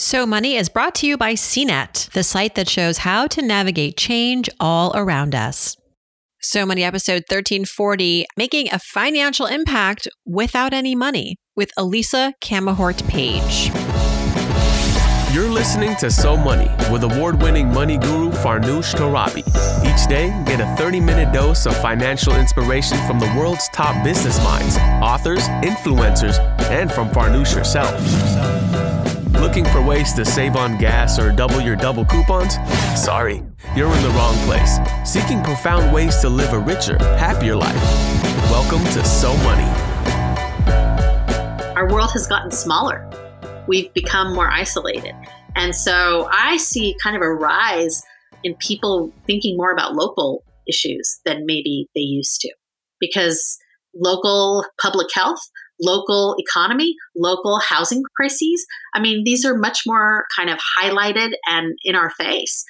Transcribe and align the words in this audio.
So 0.00 0.24
Money 0.24 0.56
is 0.56 0.70
brought 0.70 0.94
to 0.96 1.06
you 1.06 1.18
by 1.18 1.34
CNET, 1.34 2.10
the 2.12 2.22
site 2.22 2.54
that 2.54 2.70
shows 2.70 2.96
how 2.96 3.26
to 3.26 3.42
navigate 3.42 3.98
change 3.98 4.48
all 4.58 4.96
around 4.96 5.34
us. 5.34 5.76
So 6.40 6.64
Money 6.64 6.84
episode 6.84 7.24
1340 7.28 8.24
Making 8.34 8.72
a 8.72 8.78
Financial 8.78 9.44
Impact 9.44 10.08
Without 10.24 10.72
Any 10.72 10.94
Money 10.94 11.36
with 11.54 11.70
Elisa 11.76 12.32
Camahort 12.42 13.06
Page. 13.08 13.70
You're 15.34 15.50
listening 15.50 15.94
to 15.96 16.10
So 16.10 16.34
Money 16.34 16.70
with 16.90 17.02
award 17.02 17.42
winning 17.42 17.68
money 17.70 17.98
guru 17.98 18.30
Farnoosh 18.30 18.94
Torabi. 18.94 19.46
Each 19.84 20.08
day, 20.08 20.28
get 20.46 20.62
a 20.62 20.76
30 20.76 21.00
minute 21.00 21.30
dose 21.34 21.66
of 21.66 21.76
financial 21.82 22.34
inspiration 22.36 22.96
from 23.06 23.20
the 23.20 23.30
world's 23.36 23.68
top 23.68 24.02
business 24.02 24.42
minds, 24.42 24.78
authors, 25.02 25.46
influencers, 25.62 26.38
and 26.70 26.90
from 26.90 27.10
Farnoosh 27.10 27.52
herself. 27.52 28.89
Looking 29.40 29.64
for 29.64 29.80
ways 29.80 30.12
to 30.12 30.24
save 30.26 30.54
on 30.54 30.76
gas 30.76 31.18
or 31.18 31.32
double 31.32 31.62
your 31.62 31.74
double 31.74 32.04
coupons? 32.04 32.56
Sorry, 32.94 33.42
you're 33.74 33.90
in 33.90 34.02
the 34.02 34.10
wrong 34.10 34.36
place. 34.44 34.78
Seeking 35.02 35.42
profound 35.42 35.94
ways 35.94 36.18
to 36.18 36.28
live 36.28 36.52
a 36.52 36.58
richer, 36.58 36.98
happier 37.16 37.56
life. 37.56 37.74
Welcome 38.50 38.84
to 38.92 39.02
So 39.02 39.34
Money. 39.38 39.64
Our 41.74 41.90
world 41.90 42.10
has 42.12 42.26
gotten 42.26 42.50
smaller. 42.50 43.10
We've 43.66 43.90
become 43.94 44.34
more 44.34 44.50
isolated. 44.50 45.14
And 45.56 45.74
so 45.74 46.28
I 46.30 46.58
see 46.58 46.94
kind 47.02 47.16
of 47.16 47.22
a 47.22 47.32
rise 47.32 48.02
in 48.44 48.54
people 48.56 49.10
thinking 49.26 49.56
more 49.56 49.72
about 49.72 49.94
local 49.94 50.44
issues 50.68 51.18
than 51.24 51.46
maybe 51.46 51.88
they 51.94 52.02
used 52.02 52.42
to 52.42 52.52
because 53.00 53.56
local 53.94 54.66
public 54.82 55.08
health, 55.14 55.40
local 55.80 56.34
economy, 56.38 56.94
local 57.16 57.60
housing 57.60 58.02
crises. 58.16 58.66
I 58.94 59.00
mean, 59.00 59.24
these 59.24 59.44
are 59.44 59.56
much 59.56 59.82
more 59.86 60.24
kind 60.36 60.50
of 60.50 60.58
highlighted 60.78 61.32
and 61.46 61.76
in 61.84 61.94
our 61.94 62.10
face. 62.10 62.64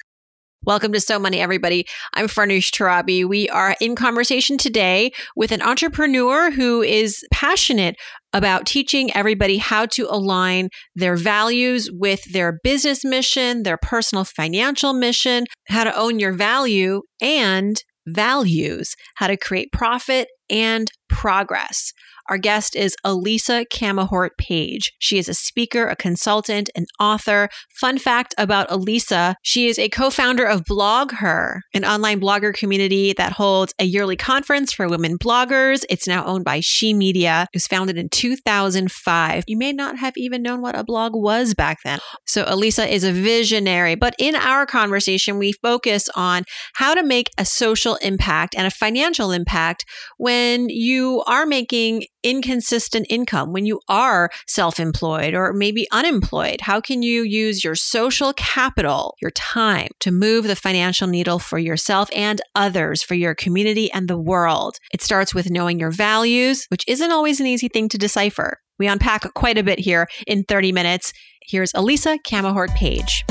Welcome 0.63 0.93
to 0.93 0.99
So 0.99 1.17
Money, 1.17 1.39
everybody. 1.39 1.87
I'm 2.13 2.27
Farnoosh 2.27 2.69
Torabi. 2.69 3.27
We 3.27 3.49
are 3.49 3.75
in 3.81 3.95
conversation 3.95 4.59
today 4.59 5.11
with 5.35 5.51
an 5.51 5.61
entrepreneur 5.61 6.51
who 6.51 6.83
is 6.83 7.25
passionate 7.33 7.95
about 8.31 8.67
teaching 8.67 9.11
everybody 9.15 9.57
how 9.57 9.87
to 9.87 10.05
align 10.07 10.69
their 10.95 11.15
values 11.15 11.89
with 11.91 12.31
their 12.31 12.59
business 12.63 13.03
mission, 13.03 13.63
their 13.63 13.79
personal 13.81 14.23
financial 14.23 14.93
mission, 14.93 15.45
how 15.67 15.83
to 15.83 15.97
own 15.97 16.19
your 16.19 16.31
value 16.31 17.01
and 17.19 17.81
values, 18.05 18.93
how 19.15 19.25
to 19.25 19.37
create 19.37 19.71
profit 19.71 20.27
and 20.47 20.91
progress. 21.09 21.91
Our 22.31 22.37
guest 22.37 22.77
is 22.77 22.95
Elisa 23.03 23.65
Camahort 23.65 24.37
Page. 24.37 24.93
She 24.99 25.17
is 25.17 25.27
a 25.27 25.33
speaker, 25.33 25.87
a 25.87 25.97
consultant, 25.97 26.69
an 26.77 26.85
author. 26.97 27.49
Fun 27.77 27.97
fact 27.97 28.33
about 28.37 28.71
Elisa, 28.71 29.35
she 29.41 29.67
is 29.67 29.77
a 29.77 29.89
co-founder 29.89 30.45
of 30.45 30.63
BlogHer, 30.63 31.59
an 31.73 31.83
online 31.83 32.21
blogger 32.21 32.53
community 32.53 33.11
that 33.17 33.33
holds 33.33 33.73
a 33.79 33.83
yearly 33.83 34.15
conference 34.15 34.71
for 34.71 34.87
women 34.87 35.17
bloggers. 35.17 35.83
It's 35.89 36.07
now 36.07 36.23
owned 36.23 36.45
by 36.45 36.61
She 36.61 36.93
Media. 36.93 37.47
It 37.51 37.57
was 37.57 37.67
founded 37.67 37.97
in 37.97 38.07
2005. 38.07 39.43
You 39.47 39.57
may 39.57 39.73
not 39.73 39.97
have 39.97 40.13
even 40.15 40.41
known 40.41 40.61
what 40.61 40.79
a 40.79 40.85
blog 40.85 41.11
was 41.13 41.53
back 41.53 41.79
then. 41.83 41.99
So 42.25 42.45
Elisa 42.47 42.87
is 42.87 43.03
a 43.03 43.11
visionary, 43.11 43.95
but 43.95 44.15
in 44.17 44.37
our 44.37 44.65
conversation, 44.65 45.37
we 45.37 45.51
focus 45.51 46.07
on 46.15 46.45
how 46.75 46.93
to 46.93 47.03
make 47.03 47.29
a 47.37 47.43
social 47.43 47.95
impact 47.95 48.55
and 48.55 48.65
a 48.65 48.71
financial 48.71 49.33
impact 49.33 49.83
when 50.15 50.69
you 50.69 51.23
are 51.27 51.45
making 51.45 52.05
inconsistent 52.23 53.07
income, 53.09 53.51
when 53.51 53.65
you 53.65 53.79
are 53.87 54.29
self 54.47 54.79
employed 54.79 55.33
or 55.33 55.53
maybe 55.53 55.87
unemployed? 55.91 56.61
How 56.61 56.81
can 56.81 57.03
you 57.03 57.23
use 57.23 57.63
your 57.63 57.75
social 57.75 58.33
capital, 58.33 59.15
your 59.21 59.31
time, 59.31 59.89
to 59.99 60.11
move 60.11 60.47
the 60.47 60.55
financial 60.55 61.07
needle 61.07 61.39
for 61.39 61.59
yourself 61.59 62.09
and 62.15 62.41
others, 62.55 63.03
for 63.03 63.15
your 63.15 63.35
community 63.35 63.91
and 63.91 64.07
the 64.07 64.17
world? 64.17 64.77
It 64.93 65.01
starts 65.01 65.33
with 65.33 65.49
knowing 65.49 65.79
your 65.79 65.91
values, 65.91 66.65
which 66.69 66.83
isn't 66.87 67.11
always 67.11 67.39
an 67.39 67.47
easy 67.47 67.67
thing 67.67 67.89
to 67.89 67.97
decipher. 67.97 68.59
We 68.79 68.87
unpack 68.87 69.33
quite 69.33 69.57
a 69.57 69.63
bit 69.63 69.79
here 69.79 70.07
in 70.25 70.43
30 70.43 70.71
minutes. 70.71 71.13
Here's 71.43 71.71
Elisa 71.73 72.17
Camahort 72.25 72.73
Page. 72.75 73.23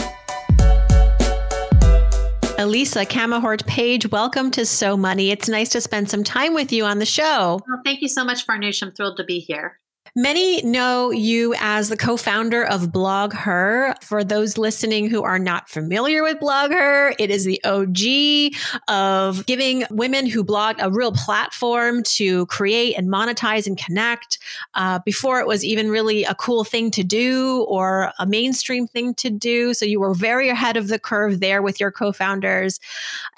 Elisa 2.60 3.06
Camahort 3.06 3.66
Page, 3.66 4.10
welcome 4.10 4.50
to 4.50 4.66
So 4.66 4.94
Money. 4.94 5.30
It's 5.30 5.48
nice 5.48 5.70
to 5.70 5.80
spend 5.80 6.10
some 6.10 6.22
time 6.22 6.52
with 6.52 6.70
you 6.72 6.84
on 6.84 6.98
the 6.98 7.06
show. 7.06 7.58
Well, 7.66 7.80
thank 7.86 8.02
you 8.02 8.08
so 8.08 8.22
much, 8.22 8.46
Farnoosh. 8.46 8.82
I'm 8.82 8.92
thrilled 8.92 9.16
to 9.16 9.24
be 9.24 9.38
here. 9.38 9.79
Many 10.16 10.60
know 10.62 11.12
you 11.12 11.54
as 11.58 11.88
the 11.88 11.96
co-founder 11.96 12.64
of 12.64 12.88
BlogHer. 12.88 13.94
For 14.02 14.24
those 14.24 14.58
listening 14.58 15.08
who 15.08 15.22
are 15.22 15.38
not 15.38 15.68
familiar 15.68 16.24
with 16.24 16.38
BlogHer, 16.40 17.14
it 17.20 17.30
is 17.30 17.44
the 17.44 17.62
OG 17.62 18.56
of 18.88 19.46
giving 19.46 19.84
women 19.88 20.26
who 20.26 20.42
blog 20.42 20.76
a 20.80 20.90
real 20.90 21.12
platform 21.12 22.02
to 22.02 22.46
create 22.46 22.98
and 22.98 23.08
monetize 23.08 23.68
and 23.68 23.78
connect. 23.78 24.38
Uh, 24.74 24.98
before 25.04 25.38
it 25.38 25.46
was 25.46 25.64
even 25.64 25.90
really 25.90 26.24
a 26.24 26.34
cool 26.34 26.64
thing 26.64 26.90
to 26.90 27.04
do 27.04 27.64
or 27.68 28.12
a 28.18 28.26
mainstream 28.26 28.88
thing 28.88 29.14
to 29.14 29.30
do. 29.30 29.72
So 29.74 29.84
you 29.84 30.00
were 30.00 30.14
very 30.14 30.48
ahead 30.48 30.76
of 30.76 30.88
the 30.88 30.98
curve 30.98 31.38
there 31.38 31.62
with 31.62 31.78
your 31.78 31.92
co-founders 31.92 32.80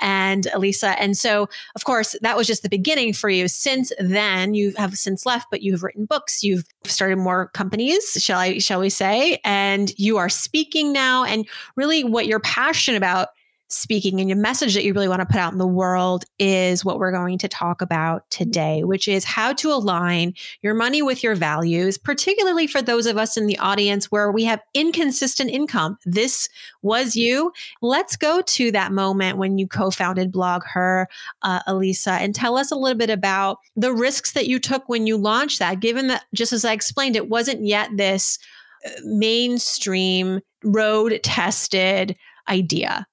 and 0.00 0.46
Elisa. 0.54 0.98
And 0.98 1.18
so, 1.18 1.50
of 1.74 1.84
course, 1.84 2.16
that 2.22 2.36
was 2.36 2.46
just 2.46 2.62
the 2.62 2.70
beginning 2.70 3.12
for 3.12 3.28
you. 3.28 3.46
Since 3.46 3.92
then, 3.98 4.54
you 4.54 4.72
have 4.78 4.94
since 4.94 5.26
left, 5.26 5.48
but 5.50 5.60
you've 5.60 5.82
written 5.82 6.06
books. 6.06 6.42
You've 6.52 6.66
started 6.84 7.16
more 7.16 7.48
companies, 7.48 8.04
shall 8.18 8.38
I 8.38 8.58
shall 8.58 8.80
we 8.80 8.90
say, 8.90 9.40
and 9.44 9.92
you 9.98 10.18
are 10.18 10.28
speaking 10.28 10.92
now 10.92 11.24
and 11.24 11.48
really 11.76 12.04
what 12.04 12.26
you're 12.26 12.40
passionate 12.40 12.98
about 12.98 13.28
speaking 13.72 14.20
and 14.20 14.28
your 14.28 14.38
message 14.38 14.74
that 14.74 14.84
you 14.84 14.92
really 14.92 15.08
want 15.08 15.20
to 15.20 15.26
put 15.26 15.38
out 15.38 15.52
in 15.52 15.58
the 15.58 15.66
world 15.66 16.24
is 16.38 16.84
what 16.84 16.98
we're 16.98 17.10
going 17.10 17.38
to 17.38 17.48
talk 17.48 17.80
about 17.80 18.28
today, 18.30 18.84
which 18.84 19.08
is 19.08 19.24
how 19.24 19.52
to 19.54 19.72
align 19.72 20.34
your 20.60 20.74
money 20.74 21.00
with 21.00 21.22
your 21.22 21.34
values, 21.34 21.96
particularly 21.96 22.66
for 22.66 22.82
those 22.82 23.06
of 23.06 23.16
us 23.16 23.36
in 23.36 23.46
the 23.46 23.58
audience 23.58 24.10
where 24.10 24.30
we 24.30 24.44
have 24.44 24.60
inconsistent 24.74 25.50
income. 25.50 25.98
This 26.04 26.48
was 26.82 27.16
you. 27.16 27.52
Let's 27.80 28.16
go 28.16 28.42
to 28.42 28.70
that 28.72 28.92
moment 28.92 29.38
when 29.38 29.58
you 29.58 29.66
co 29.66 29.90
founded 29.90 30.32
BlogHer, 30.32 31.06
uh, 31.42 31.60
Elisa, 31.66 32.12
and 32.12 32.34
tell 32.34 32.58
us 32.58 32.70
a 32.70 32.76
little 32.76 32.98
bit 32.98 33.10
about 33.10 33.58
the 33.74 33.92
risks 33.92 34.32
that 34.32 34.46
you 34.46 34.58
took 34.58 34.88
when 34.88 35.06
you 35.06 35.16
launched 35.16 35.58
that, 35.60 35.80
given 35.80 36.08
that, 36.08 36.24
just 36.34 36.52
as 36.52 36.64
I 36.64 36.72
explained, 36.72 37.16
it 37.16 37.28
wasn't 37.28 37.64
yet 37.64 37.90
this 37.96 38.38
uh, 38.84 38.90
mainstream 39.04 40.40
road 40.62 41.18
tested 41.22 42.16
idea 42.48 43.06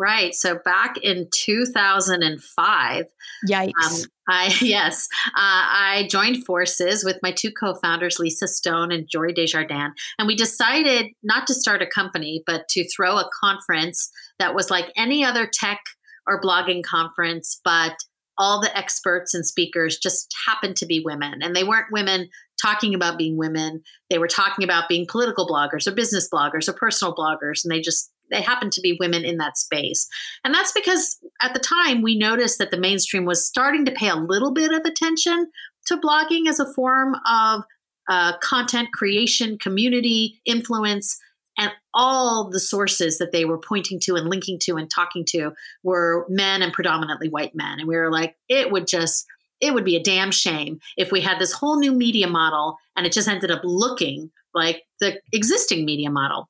Right. 0.00 0.34
So 0.34 0.58
back 0.64 0.96
in 1.02 1.28
2005, 1.30 3.04
yikes. 3.46 3.70
Um, 3.84 4.00
I 4.26 4.56
yes, 4.62 5.08
uh, 5.26 5.34
I 5.36 6.08
joined 6.10 6.46
forces 6.46 7.04
with 7.04 7.18
my 7.22 7.32
two 7.32 7.50
co-founders, 7.52 8.18
Lisa 8.18 8.48
Stone 8.48 8.92
and 8.92 9.06
Jory 9.06 9.34
Des 9.34 9.48
Jardins, 9.48 9.92
and 10.18 10.26
we 10.26 10.34
decided 10.34 11.08
not 11.22 11.46
to 11.48 11.54
start 11.54 11.82
a 11.82 11.86
company, 11.86 12.42
but 12.46 12.66
to 12.68 12.88
throw 12.88 13.18
a 13.18 13.28
conference 13.42 14.10
that 14.38 14.54
was 14.54 14.70
like 14.70 14.90
any 14.96 15.22
other 15.22 15.46
tech 15.46 15.80
or 16.26 16.40
blogging 16.40 16.82
conference, 16.82 17.60
but 17.62 17.92
all 18.38 18.58
the 18.58 18.74
experts 18.74 19.34
and 19.34 19.44
speakers 19.44 19.98
just 19.98 20.34
happened 20.46 20.76
to 20.76 20.86
be 20.86 21.02
women, 21.04 21.42
and 21.42 21.54
they 21.54 21.64
weren't 21.64 21.92
women 21.92 22.30
talking 22.62 22.94
about 22.94 23.18
being 23.18 23.36
women. 23.36 23.82
They 24.08 24.16
were 24.18 24.28
talking 24.28 24.64
about 24.64 24.88
being 24.88 25.06
political 25.06 25.46
bloggers 25.46 25.86
or 25.86 25.94
business 25.94 26.26
bloggers 26.32 26.70
or 26.70 26.72
personal 26.72 27.14
bloggers, 27.14 27.64
and 27.64 27.70
they 27.70 27.82
just 27.82 28.10
they 28.30 28.42
happened 28.42 28.72
to 28.72 28.80
be 28.80 28.96
women 29.00 29.24
in 29.24 29.38
that 29.38 29.56
space. 29.56 30.08
And 30.44 30.54
that's 30.54 30.72
because 30.72 31.18
at 31.42 31.54
the 31.54 31.60
time 31.60 32.02
we 32.02 32.16
noticed 32.16 32.58
that 32.58 32.70
the 32.70 32.78
mainstream 32.78 33.24
was 33.24 33.44
starting 33.44 33.84
to 33.84 33.92
pay 33.92 34.08
a 34.08 34.16
little 34.16 34.52
bit 34.52 34.72
of 34.72 34.84
attention 34.84 35.48
to 35.86 35.96
blogging 35.96 36.48
as 36.48 36.60
a 36.60 36.72
form 36.72 37.16
of 37.28 37.62
uh, 38.08 38.36
content 38.38 38.88
creation, 38.92 39.58
community 39.58 40.40
influence, 40.44 41.18
and 41.58 41.70
all 41.94 42.48
the 42.50 42.60
sources 42.60 43.18
that 43.18 43.32
they 43.32 43.44
were 43.44 43.58
pointing 43.58 44.00
to 44.00 44.14
and 44.14 44.28
linking 44.28 44.58
to 44.58 44.76
and 44.76 44.90
talking 44.90 45.24
to 45.26 45.52
were 45.82 46.26
men 46.28 46.62
and 46.62 46.72
predominantly 46.72 47.28
white 47.28 47.54
men. 47.54 47.78
And 47.78 47.88
we 47.88 47.96
were 47.96 48.10
like, 48.10 48.36
it 48.48 48.72
would 48.72 48.86
just, 48.86 49.26
it 49.60 49.74
would 49.74 49.84
be 49.84 49.96
a 49.96 50.02
damn 50.02 50.30
shame 50.30 50.80
if 50.96 51.12
we 51.12 51.20
had 51.20 51.38
this 51.38 51.52
whole 51.52 51.78
new 51.78 51.92
media 51.92 52.28
model 52.28 52.78
and 52.96 53.06
it 53.06 53.12
just 53.12 53.28
ended 53.28 53.50
up 53.50 53.60
looking 53.62 54.30
like 54.54 54.82
the 55.00 55.20
existing 55.32 55.84
media 55.84 56.10
model 56.10 56.48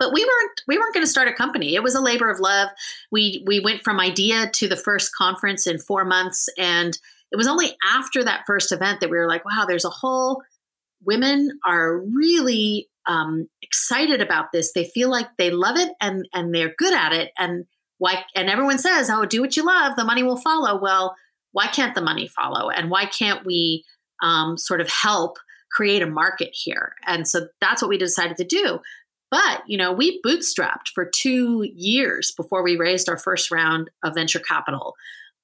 but 0.00 0.12
we 0.12 0.24
weren't 0.24 0.62
we 0.66 0.78
weren't 0.78 0.94
going 0.94 1.04
to 1.04 1.10
start 1.10 1.28
a 1.28 1.32
company. 1.32 1.76
It 1.76 1.82
was 1.84 1.94
a 1.94 2.00
labor 2.00 2.28
of 2.30 2.40
love. 2.40 2.70
We 3.12 3.44
we 3.46 3.60
went 3.60 3.82
from 3.84 4.00
idea 4.00 4.50
to 4.54 4.66
the 4.66 4.76
first 4.76 5.14
conference 5.14 5.66
in 5.66 5.78
four 5.78 6.04
months 6.04 6.48
and 6.58 6.98
it 7.30 7.36
was 7.36 7.46
only 7.46 7.76
after 7.86 8.24
that 8.24 8.42
first 8.46 8.72
event 8.72 8.98
that 8.98 9.10
we 9.10 9.16
were 9.16 9.28
like 9.28 9.44
wow 9.44 9.64
there's 9.68 9.84
a 9.84 9.90
whole 9.90 10.42
women 11.04 11.60
are 11.64 11.98
really 11.98 12.88
um, 13.06 13.48
excited 13.62 14.20
about 14.20 14.52
this. 14.52 14.72
They 14.72 14.84
feel 14.84 15.10
like 15.10 15.28
they 15.38 15.50
love 15.50 15.76
it 15.76 15.92
and 16.00 16.26
and 16.32 16.52
they're 16.52 16.74
good 16.76 16.94
at 16.94 17.12
it 17.12 17.30
and 17.38 17.66
why 17.98 18.24
and 18.34 18.48
everyone 18.48 18.78
says 18.78 19.10
oh 19.10 19.26
do 19.26 19.42
what 19.42 19.56
you 19.56 19.64
love 19.64 19.96
the 19.96 20.04
money 20.04 20.22
will 20.22 20.38
follow. 20.38 20.80
Well 20.80 21.14
why 21.52 21.66
can't 21.66 21.94
the 21.94 22.00
money 22.00 22.28
follow? 22.28 22.70
And 22.70 22.90
why 22.90 23.06
can't 23.06 23.44
we 23.44 23.84
um, 24.22 24.56
sort 24.56 24.80
of 24.80 24.88
help 24.88 25.38
create 25.72 26.00
a 26.00 26.06
market 26.06 26.50
here? 26.52 26.94
And 27.06 27.26
so 27.26 27.48
that's 27.60 27.82
what 27.82 27.88
we 27.88 27.98
decided 27.98 28.36
to 28.36 28.44
do 28.44 28.78
But, 29.30 29.62
you 29.66 29.78
know, 29.78 29.92
we 29.92 30.20
bootstrapped 30.22 30.88
for 30.94 31.04
two 31.04 31.68
years 31.74 32.32
before 32.32 32.62
we 32.62 32.76
raised 32.76 33.08
our 33.08 33.18
first 33.18 33.50
round 33.50 33.90
of 34.02 34.14
venture 34.14 34.40
capital. 34.40 34.96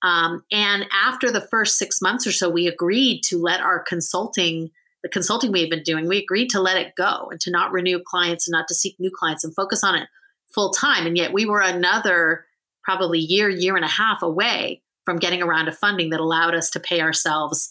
Um, 0.03 0.45
and 0.53 0.87
after 0.93 1.31
the 1.31 1.41
first 1.41 1.79
six 1.79 2.03
months 2.03 2.27
or 2.27 2.33
so, 2.33 2.51
we 2.51 2.67
agreed 2.67 3.23
to 3.25 3.39
let 3.39 3.61
our 3.61 3.81
consulting, 3.81 4.71
the 5.03 5.09
consulting 5.09 5.53
we 5.53 5.61
had 5.61 5.71
been 5.71 5.83
doing, 5.83 6.09
we 6.09 6.19
agreed 6.19 6.51
to 6.51 6.61
let 6.61 6.77
it 6.77 6.95
go 6.97 7.29
and 7.31 7.41
to 7.41 7.51
not 7.51 7.73
renew 7.73 8.01
clients 8.01 8.47
and 8.47 8.53
not 8.53 8.69
to 8.69 8.75
seek 8.75 8.97
new 8.99 9.11
clients 9.11 9.45
and 9.45 9.55
focus 9.55 9.83
on 9.85 9.95
it 9.95 10.09
full 10.53 10.71
time. 10.71 11.07
And 11.07 11.17
yet 11.17 11.33
we 11.33 11.47
were 11.47 11.61
another 11.61 12.45
probably 12.83 13.19
year, 13.19 13.49
year 13.49 13.77
and 13.77 13.85
a 13.85 13.89
half 13.89 14.23
away 14.23 14.83
from 15.05 15.19
getting 15.19 15.43
a 15.43 15.47
round 15.47 15.69
of 15.69 15.79
funding 15.79 16.11
that 16.11 16.21
allowed 16.21 16.55
us 16.55 16.71
to 16.71 16.81
pay 16.81 17.01
ourselves 17.01 17.71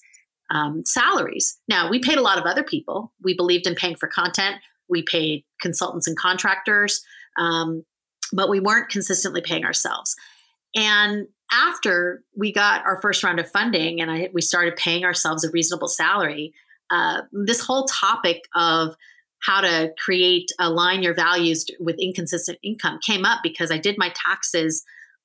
um, 0.49 0.83
salaries. 0.85 1.57
Now, 1.67 1.89
we 1.89 1.99
paid 1.99 2.17
a 2.17 2.21
lot 2.21 2.37
of 2.37 2.45
other 2.45 2.63
people. 2.63 3.11
We 3.21 3.33
believed 3.33 3.67
in 3.67 3.75
paying 3.75 3.95
for 3.95 4.07
content. 4.07 4.57
We 4.89 5.03
paid 5.03 5.43
consultants 5.61 6.07
and 6.07 6.17
contractors, 6.17 7.03
um, 7.37 7.83
but 8.33 8.49
we 8.49 8.59
weren't 8.59 8.89
consistently 8.89 9.41
paying 9.41 9.65
ourselves. 9.65 10.15
And 10.75 11.27
after 11.51 12.23
we 12.35 12.51
got 12.51 12.85
our 12.85 12.99
first 13.01 13.23
round 13.23 13.39
of 13.39 13.49
funding 13.49 14.01
and 14.01 14.11
I, 14.11 14.29
we 14.33 14.41
started 14.41 14.75
paying 14.75 15.05
ourselves 15.05 15.43
a 15.43 15.51
reasonable 15.51 15.87
salary, 15.87 16.53
uh, 16.91 17.21
this 17.31 17.61
whole 17.61 17.85
topic 17.85 18.43
of 18.53 18.95
how 19.41 19.61
to 19.61 19.93
create 20.03 20.51
align 20.59 21.03
your 21.03 21.13
values 21.13 21.65
with 21.79 21.97
inconsistent 21.99 22.57
income 22.63 22.99
came 23.05 23.25
up 23.25 23.39
because 23.43 23.71
I 23.71 23.77
did 23.77 23.97
my 23.97 24.11
taxes 24.15 24.83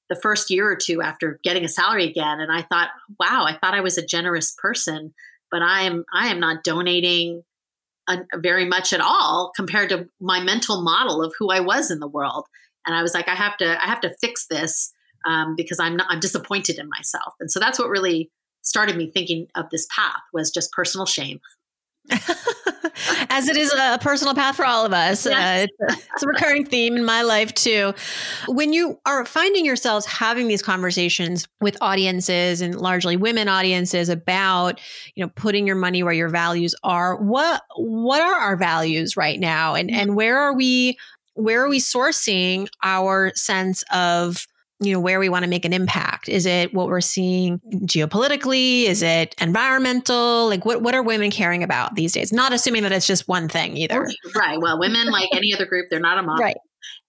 the 0.08 0.16
first 0.16 0.50
year 0.50 0.70
or 0.70 0.76
two 0.76 1.00
after 1.00 1.38
getting 1.42 1.64
a 1.64 1.68
salary 1.68 2.04
again 2.04 2.40
and 2.40 2.52
I 2.52 2.62
thought 2.62 2.90
wow 3.18 3.44
I 3.46 3.56
thought 3.56 3.74
I 3.74 3.80
was 3.80 3.96
a 3.96 4.04
generous 4.04 4.54
person 4.60 5.14
but 5.50 5.62
I 5.62 5.82
am 5.82 6.04
I 6.12 6.28
am 6.28 6.40
not 6.40 6.64
donating 6.64 7.44
very 8.36 8.64
much 8.64 8.92
at 8.92 9.00
all 9.00 9.52
compared 9.54 9.88
to 9.90 10.08
my 10.20 10.40
mental 10.40 10.82
model 10.82 11.22
of 11.22 11.34
who 11.38 11.50
I 11.50 11.60
was 11.60 11.90
in 11.90 12.00
the 12.00 12.08
world. 12.08 12.46
And 12.86 12.94
I 12.96 13.02
was 13.02 13.14
like 13.14 13.28
I 13.28 13.34
have 13.34 13.56
to 13.58 13.82
I 13.82 13.86
have 13.86 14.00
to 14.00 14.14
fix 14.20 14.46
this 14.48 14.92
um, 15.26 15.54
because 15.56 15.78
I'm 15.78 15.96
not 15.96 16.06
I'm 16.10 16.20
disappointed 16.20 16.78
in 16.78 16.88
myself. 16.88 17.34
And 17.40 17.50
so 17.50 17.60
that's 17.60 17.78
what 17.78 17.88
really 17.88 18.30
started 18.62 18.96
me 18.96 19.10
thinking 19.10 19.46
of 19.54 19.70
this 19.70 19.86
path 19.94 20.20
was 20.32 20.50
just 20.50 20.72
personal 20.72 21.06
shame 21.06 21.40
As 23.30 23.48
it 23.48 23.56
is 23.56 23.72
a 23.72 23.98
personal 24.00 24.34
path 24.34 24.56
for 24.56 24.64
all 24.64 24.84
of 24.84 24.92
us. 24.92 25.26
Uh, 25.26 25.66
it's, 25.66 25.72
a, 25.80 25.98
it's, 26.14 26.22
a, 26.22 26.26
recurring 26.26 26.64
theme 26.64 26.96
in 26.96 27.04
my 27.04 27.22
life 27.22 27.52
too. 27.54 27.92
When 28.48 28.72
you 28.72 28.98
are 29.06 29.24
finding 29.24 29.64
yourselves 29.64 30.06
having 30.06 30.48
these 30.48 30.62
conversations 30.62 31.46
with 31.60 31.76
audiences 31.80 32.60
and 32.60 32.74
largely 32.74 33.16
women 33.16 33.48
audiences 33.48 34.08
about, 34.08 34.80
you 35.14 35.24
know, 35.24 35.30
putting 35.34 35.66
your 35.66 35.76
money 35.76 36.02
where 36.02 36.12
your 36.12 36.28
values 36.28 36.74
are, 36.82 37.16
what 37.16 37.62
what 37.76 38.20
are 38.20 38.34
our 38.34 38.56
values 38.56 39.16
right 39.16 39.38
now? 39.38 39.74
And 39.74 39.90
and 39.90 40.16
where 40.16 40.38
are 40.38 40.54
we 40.54 40.98
where 41.34 41.64
are 41.64 41.68
we 41.68 41.80
sourcing 41.80 42.68
our 42.82 43.32
sense 43.34 43.84
of 43.92 44.46
you 44.80 44.92
know 44.92 45.00
where 45.00 45.18
we 45.18 45.28
want 45.28 45.44
to 45.44 45.50
make 45.50 45.64
an 45.64 45.72
impact? 45.72 46.28
Is 46.28 46.46
it 46.46 46.72
what 46.72 46.86
we're 46.88 47.00
seeing 47.00 47.60
geopolitically? 47.84 48.84
Is 48.84 49.02
it 49.02 49.34
environmental? 49.40 50.48
Like 50.48 50.64
what 50.64 50.82
what 50.82 50.94
are 50.94 51.02
women 51.02 51.30
caring 51.30 51.62
about 51.62 51.94
these 51.94 52.12
days? 52.12 52.32
Not 52.32 52.52
assuming 52.52 52.82
that 52.84 52.92
it's 52.92 53.06
just 53.06 53.28
one 53.28 53.48
thing 53.48 53.76
either. 53.76 54.08
Right 54.34 54.60
well 54.60 54.78
women 54.78 55.08
like 55.08 55.28
any 55.32 55.54
other 55.54 55.66
group 55.66 55.86
they're 55.90 56.00
not 56.00 56.18
a 56.18 56.22
mom 56.22 56.38
right. 56.38 56.56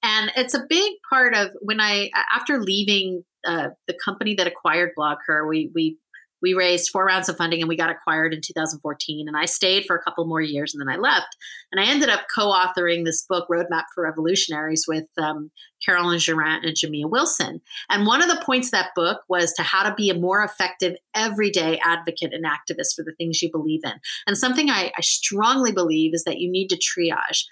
And 0.04 0.32
it's 0.36 0.54
a 0.54 0.64
big 0.68 0.94
part 1.10 1.36
of 1.36 1.50
when 1.62 1.80
i 1.80 2.10
after 2.34 2.60
leaving 2.60 3.24
uh, 3.48 3.70
the 3.88 3.96
company 4.04 4.36
that 4.36 4.48
acquired 4.48 4.92
BlogHer 4.98 5.48
we 5.48 5.72
we 5.74 5.98
we 6.42 6.54
raised 6.54 6.90
four 6.90 7.06
rounds 7.06 7.30
of 7.30 7.38
funding 7.38 7.62
and 7.62 7.70
we 7.70 7.78
got 7.78 7.90
acquired 7.90 8.34
in 8.34 8.42
2014. 8.42 9.28
And 9.28 9.38
I 9.38 9.46
stayed 9.46 9.86
for 9.86 9.96
a 9.96 10.02
couple 10.02 10.26
more 10.26 10.42
years 10.42 10.74
and 10.74 10.82
then 10.82 10.94
I 10.94 10.98
left. 10.98 11.36
And 11.72 11.80
I 11.80 11.90
ended 11.90 12.10
up 12.10 12.22
co 12.34 12.52
authoring 12.52 13.06
this 13.06 13.24
book, 13.28 13.48
Roadmap 13.50 13.86
for 13.94 14.04
Revolutionaries, 14.04 14.86
with 14.88 15.08
um, 15.18 15.52
Carolyn 15.86 16.20
Gerin 16.20 16.64
and 16.64 16.76
Jamia 16.76 17.10
Wilson. 17.10 17.62
And 17.90 18.06
one 18.06 18.22
of 18.22 18.30
the 18.30 18.44
points 18.44 18.68
of 18.68 18.72
that 18.72 18.92
book 18.96 19.22
was 19.30 19.54
to 19.54 19.64
how 19.64 19.88
to 19.88 19.96
be 19.96 20.10
a 20.10 20.18
more 20.18 20.44
effective 20.44 20.96
everyday 21.16 21.80
advocate 21.84 22.34
and 22.34 22.46
activist 22.46 22.96
for 22.96 23.04
the 23.04 23.14
things 23.18 23.42
you 23.42 23.52
believe 23.52 23.82
in. 23.84 23.94
And 24.28 24.38
something 24.38 24.70
I, 24.70 24.92
I 24.98 25.02
strongly 25.02 25.72
believe 25.72 26.14
is 26.14 26.24
that 26.24 26.40
you 26.40 26.52
need 26.52 26.70
to 26.70 26.78
triage. 26.78 27.44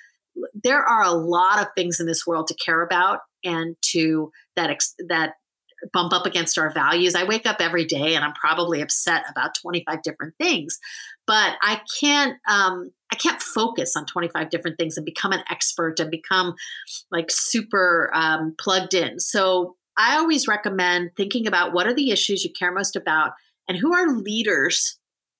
There 0.53 0.83
are 0.83 1.03
a 1.03 1.11
lot 1.11 1.59
of 1.59 1.67
things 1.75 1.99
in 1.99 2.05
this 2.05 2.25
world 2.25 2.47
to 2.47 2.55
care 2.55 2.81
about 2.81 3.19
and 3.43 3.75
to 3.91 4.31
that 4.55 4.69
ex- 4.69 4.95
that 5.07 5.33
bump 5.93 6.13
up 6.13 6.25
against 6.25 6.57
our 6.57 6.71
values. 6.71 7.15
I 7.15 7.23
wake 7.23 7.45
up 7.45 7.57
every 7.59 7.85
day 7.85 8.15
and 8.15 8.23
I'm 8.23 8.33
probably 8.33 8.81
upset 8.81 9.23
about 9.29 9.55
25 9.55 10.01
different 10.03 10.35
things, 10.37 10.79
but 11.25 11.53
I 11.61 11.81
can't 11.99 12.37
um, 12.49 12.91
I 13.11 13.15
can't 13.15 13.41
focus 13.41 13.95
on 13.95 14.05
25 14.05 14.49
different 14.49 14.77
things 14.77 14.97
and 14.97 15.05
become 15.05 15.31
an 15.31 15.43
expert 15.49 15.99
and 15.99 16.11
become 16.11 16.55
like 17.11 17.31
super 17.31 18.11
um, 18.13 18.55
plugged 18.59 18.93
in. 18.93 19.19
So 19.19 19.75
I 19.97 20.17
always 20.17 20.47
recommend 20.47 21.11
thinking 21.17 21.47
about 21.47 21.73
what 21.73 21.87
are 21.87 21.93
the 21.93 22.11
issues 22.11 22.43
you 22.43 22.51
care 22.51 22.71
most 22.71 22.95
about 22.95 23.31
and 23.67 23.77
who 23.77 23.93
are 23.93 24.15
leaders 24.15 24.99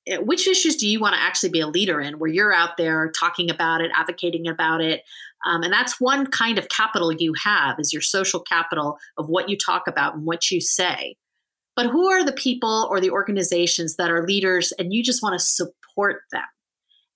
Eh, 0.10 0.18
which 0.18 0.48
issues 0.48 0.76
do 0.76 0.88
you 0.88 1.00
want 1.00 1.16
to 1.16 1.22
actually 1.22 1.50
be 1.50 1.60
a 1.60 1.68
leader 1.68 2.02
in 2.02 2.20
where 2.20 2.30
you're 2.30 2.54
out 2.54 2.78
there 2.78 3.12
talking 3.12 3.50
about 3.50 3.82
it 3.82 3.92
advocating 3.94 4.48
about 4.48 4.82
it 4.82 5.04
um, 5.46 5.64
and 5.64 5.72
that's 5.72 6.00
one 6.00 6.28
kind 6.28 6.58
of 6.58 6.70
capital 6.70 7.12
you 7.12 7.34
have 7.44 7.76
is 7.80 7.94
your 7.94 8.02
social 8.02 8.40
capital 8.40 8.98
of 9.18 9.30
what 9.30 9.50
you 9.50 9.58
talk 9.58 9.88
about 9.88 10.16
and 10.16 10.26
what 10.26 10.52
you 10.52 10.62
say 10.62 11.16
but 11.76 11.88
who 11.88 12.10
are 12.10 12.26
the 12.26 12.34
people 12.34 12.88
or 12.90 13.00
the 13.00 13.12
organizations 13.12 13.96
that 13.96 14.12
are 14.12 14.26
leaders 14.26 14.72
and 14.74 14.94
you 14.94 15.04
just 15.04 15.24
want 15.24 15.38
to 15.38 15.46
support 15.46 16.22
them 16.32 16.44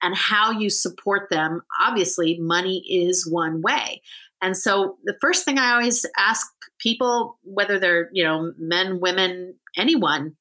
and 0.02 0.16
how 0.16 0.52
you 0.52 0.70
support 0.70 1.30
them 1.30 1.62
obviously 1.80 2.38
money 2.40 2.84
is 2.90 3.30
one 3.30 3.62
way 3.62 4.02
and 4.42 4.58
so 4.58 4.98
the 5.04 5.16
first 5.22 5.46
thing 5.46 5.58
i 5.58 5.72
always 5.72 6.06
ask 6.18 6.48
people 6.80 7.40
whether 7.44 7.80
they're 7.80 8.10
you 8.14 8.24
know 8.24 8.54
men 8.58 9.00
women 9.00 9.56
anyone 9.78 10.36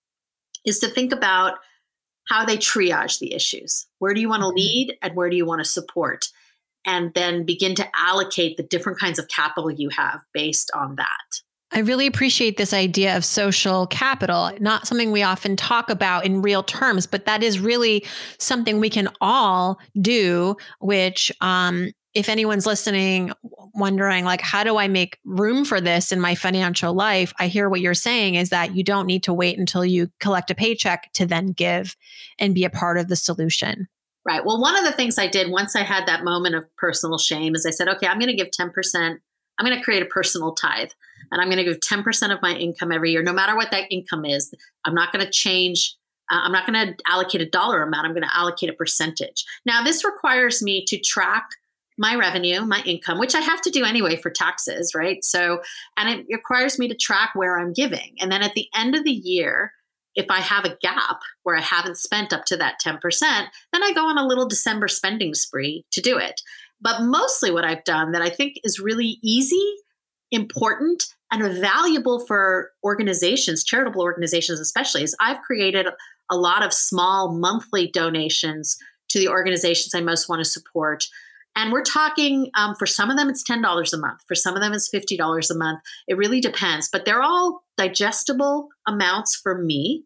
is 0.64 0.78
to 0.78 0.88
think 0.88 1.12
about 1.12 1.58
how 2.28 2.44
they 2.44 2.56
triage 2.56 3.18
the 3.18 3.34
issues. 3.34 3.86
Where 3.98 4.14
do 4.14 4.20
you 4.20 4.28
want 4.28 4.42
to 4.42 4.46
mm-hmm. 4.46 4.56
lead 4.56 4.96
and 5.02 5.14
where 5.14 5.30
do 5.30 5.36
you 5.36 5.46
want 5.46 5.60
to 5.60 5.64
support? 5.64 6.26
And 6.84 7.14
then 7.14 7.44
begin 7.44 7.74
to 7.76 7.88
allocate 7.94 8.56
the 8.56 8.62
different 8.62 8.98
kinds 8.98 9.18
of 9.18 9.28
capital 9.28 9.70
you 9.70 9.88
have 9.90 10.20
based 10.32 10.70
on 10.74 10.96
that. 10.96 11.42
I 11.74 11.80
really 11.80 12.06
appreciate 12.06 12.58
this 12.58 12.74
idea 12.74 13.16
of 13.16 13.24
social 13.24 13.86
capital, 13.86 14.50
not 14.60 14.86
something 14.86 15.10
we 15.10 15.22
often 15.22 15.56
talk 15.56 15.88
about 15.88 16.26
in 16.26 16.42
real 16.42 16.62
terms, 16.62 17.06
but 17.06 17.24
that 17.24 17.42
is 17.42 17.58
really 17.58 18.04
something 18.38 18.78
we 18.78 18.90
can 18.90 19.08
all 19.22 19.80
do, 19.98 20.56
which 20.80 21.32
um, 21.40 21.92
if 22.14 22.28
anyone's 22.28 22.66
listening 22.66 23.32
wondering 23.74 24.24
like 24.24 24.40
how 24.40 24.62
do 24.62 24.76
i 24.76 24.86
make 24.86 25.18
room 25.24 25.64
for 25.64 25.80
this 25.80 26.12
in 26.12 26.20
my 26.20 26.34
financial 26.34 26.92
life 26.92 27.32
i 27.38 27.46
hear 27.46 27.68
what 27.68 27.80
you're 27.80 27.94
saying 27.94 28.34
is 28.34 28.50
that 28.50 28.76
you 28.76 28.84
don't 28.84 29.06
need 29.06 29.22
to 29.22 29.32
wait 29.32 29.58
until 29.58 29.84
you 29.84 30.08
collect 30.20 30.50
a 30.50 30.54
paycheck 30.54 31.10
to 31.14 31.24
then 31.24 31.46
give 31.46 31.96
and 32.38 32.54
be 32.54 32.64
a 32.64 32.70
part 32.70 32.98
of 32.98 33.08
the 33.08 33.16
solution 33.16 33.88
right 34.24 34.44
well 34.44 34.60
one 34.60 34.76
of 34.76 34.84
the 34.84 34.92
things 34.92 35.18
i 35.18 35.26
did 35.26 35.50
once 35.50 35.76
i 35.76 35.82
had 35.82 36.06
that 36.06 36.24
moment 36.24 36.54
of 36.54 36.64
personal 36.76 37.18
shame 37.18 37.54
is 37.54 37.66
i 37.66 37.70
said 37.70 37.88
okay 37.88 38.06
i'm 38.06 38.18
going 38.18 38.28
to 38.28 38.36
give 38.36 38.50
10% 38.50 39.18
i'm 39.58 39.66
going 39.66 39.76
to 39.76 39.84
create 39.84 40.02
a 40.02 40.06
personal 40.06 40.52
tithe 40.54 40.90
and 41.30 41.40
i'm 41.40 41.48
going 41.48 41.58
to 41.58 41.64
give 41.64 41.80
10% 41.80 42.32
of 42.32 42.42
my 42.42 42.54
income 42.54 42.92
every 42.92 43.12
year 43.12 43.22
no 43.22 43.32
matter 43.32 43.56
what 43.56 43.70
that 43.70 43.90
income 43.90 44.24
is 44.24 44.52
i'm 44.84 44.94
not 44.94 45.12
going 45.12 45.24
to 45.24 45.30
change 45.30 45.96
uh, 46.30 46.40
I'm 46.44 46.52
not 46.52 46.66
going 46.66 46.86
to 46.86 46.94
allocate 47.06 47.42
a 47.42 47.48
dollar 47.48 47.82
amount. 47.82 48.06
I'm 48.06 48.12
going 48.12 48.22
to 48.22 48.36
allocate 48.36 48.70
a 48.70 48.74
percentage. 48.74 49.44
Now, 49.66 49.84
this 49.84 50.04
requires 50.04 50.62
me 50.62 50.84
to 50.86 50.98
track 50.98 51.44
my 51.98 52.14
revenue, 52.14 52.62
my 52.62 52.82
income, 52.86 53.18
which 53.18 53.34
I 53.34 53.40
have 53.40 53.60
to 53.62 53.70
do 53.70 53.84
anyway 53.84 54.16
for 54.16 54.30
taxes, 54.30 54.94
right? 54.94 55.22
So, 55.22 55.60
and 55.96 56.08
it 56.08 56.26
requires 56.30 56.78
me 56.78 56.88
to 56.88 56.94
track 56.94 57.32
where 57.34 57.58
I'm 57.58 57.72
giving. 57.72 58.16
And 58.20 58.32
then 58.32 58.42
at 58.42 58.54
the 58.54 58.68
end 58.74 58.94
of 58.94 59.04
the 59.04 59.12
year, 59.12 59.72
if 60.14 60.26
I 60.30 60.40
have 60.40 60.64
a 60.64 60.76
gap 60.80 61.20
where 61.42 61.56
I 61.56 61.60
haven't 61.60 61.98
spent 61.98 62.32
up 62.32 62.44
to 62.46 62.56
that 62.58 62.76
10%, 62.84 63.00
then 63.72 63.82
I 63.82 63.92
go 63.92 64.06
on 64.06 64.18
a 64.18 64.26
little 64.26 64.46
December 64.46 64.88
spending 64.88 65.34
spree 65.34 65.84
to 65.92 66.00
do 66.00 66.18
it. 66.18 66.40
But 66.80 67.02
mostly 67.02 67.50
what 67.50 67.64
I've 67.64 67.84
done 67.84 68.12
that 68.12 68.22
I 68.22 68.28
think 68.28 68.56
is 68.64 68.80
really 68.80 69.18
easy, 69.22 69.74
important, 70.30 71.04
and 71.30 71.42
valuable 71.60 72.26
for 72.26 72.72
organizations, 72.84 73.64
charitable 73.64 74.02
organizations 74.02 74.60
especially, 74.60 75.02
is 75.02 75.16
I've 75.20 75.40
created 75.42 75.86
a 76.30 76.36
lot 76.36 76.64
of 76.64 76.72
small 76.72 77.32
monthly 77.32 77.88
donations 77.88 78.76
to 79.10 79.18
the 79.18 79.28
organizations 79.28 79.94
I 79.94 80.00
most 80.00 80.28
want 80.28 80.40
to 80.40 80.50
support 80.50 81.04
and 81.54 81.72
we're 81.72 81.82
talking 81.82 82.50
um, 82.56 82.74
for 82.74 82.86
some 82.86 83.10
of 83.10 83.16
them, 83.16 83.28
it's 83.28 83.44
$10 83.44 83.92
a 83.92 83.96
month. 83.98 84.20
For 84.26 84.34
some 84.34 84.54
of 84.54 84.62
them, 84.62 84.72
it's 84.72 84.90
$50 84.90 85.50
a 85.50 85.54
month. 85.54 85.80
It 86.08 86.16
really 86.16 86.40
depends, 86.40 86.88
but 86.90 87.04
they're 87.04 87.22
all 87.22 87.62
digestible 87.76 88.68
amounts 88.86 89.34
for 89.34 89.58
me. 89.58 90.04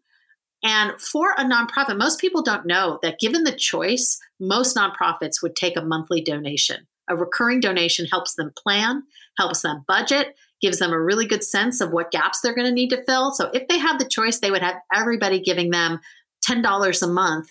And 0.63 0.99
for 0.99 1.31
a 1.31 1.43
nonprofit, 1.43 1.97
most 1.97 2.19
people 2.19 2.41
don't 2.41 2.65
know 2.65 2.99
that 3.01 3.19
given 3.19 3.43
the 3.43 3.51
choice, 3.51 4.19
most 4.39 4.75
nonprofits 4.75 5.41
would 5.41 5.55
take 5.55 5.77
a 5.77 5.83
monthly 5.83 6.21
donation. 6.21 6.87
A 7.09 7.15
recurring 7.15 7.59
donation 7.59 8.05
helps 8.05 8.35
them 8.35 8.51
plan, 8.57 9.03
helps 9.37 9.61
them 9.61 9.85
budget, 9.87 10.35
gives 10.61 10.79
them 10.79 10.91
a 10.91 10.99
really 10.99 11.25
good 11.25 11.43
sense 11.43 11.79
of 11.79 11.91
what 11.91 12.11
gaps 12.11 12.41
they're 12.41 12.55
going 12.55 12.67
to 12.67 12.73
need 12.73 12.89
to 12.89 13.03
fill. 13.03 13.31
So 13.31 13.49
if 13.53 13.67
they 13.67 13.77
had 13.77 13.99
the 13.99 14.09
choice, 14.09 14.39
they 14.39 14.51
would 14.51 14.63
have 14.63 14.77
everybody 14.93 15.39
giving 15.39 15.69
them 15.69 15.99
$10 16.47 17.03
a 17.03 17.07
month 17.07 17.49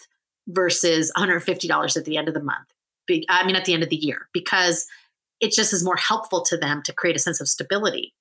versus 0.48 1.12
$150 1.16 1.96
at 1.96 2.04
the 2.04 2.16
end 2.16 2.28
of 2.28 2.34
the 2.34 2.42
month. 2.42 2.66
I 3.28 3.46
mean, 3.46 3.56
at 3.56 3.64
the 3.64 3.72
end 3.72 3.84
of 3.84 3.88
the 3.88 3.96
year, 3.96 4.28
because 4.32 4.86
it 5.40 5.52
just 5.52 5.72
is 5.72 5.84
more 5.84 5.96
helpful 5.96 6.42
to 6.42 6.56
them 6.56 6.82
to 6.82 6.92
create 6.92 7.14
a 7.14 7.20
sense 7.20 7.40
of 7.40 7.48
stability. 7.48 8.14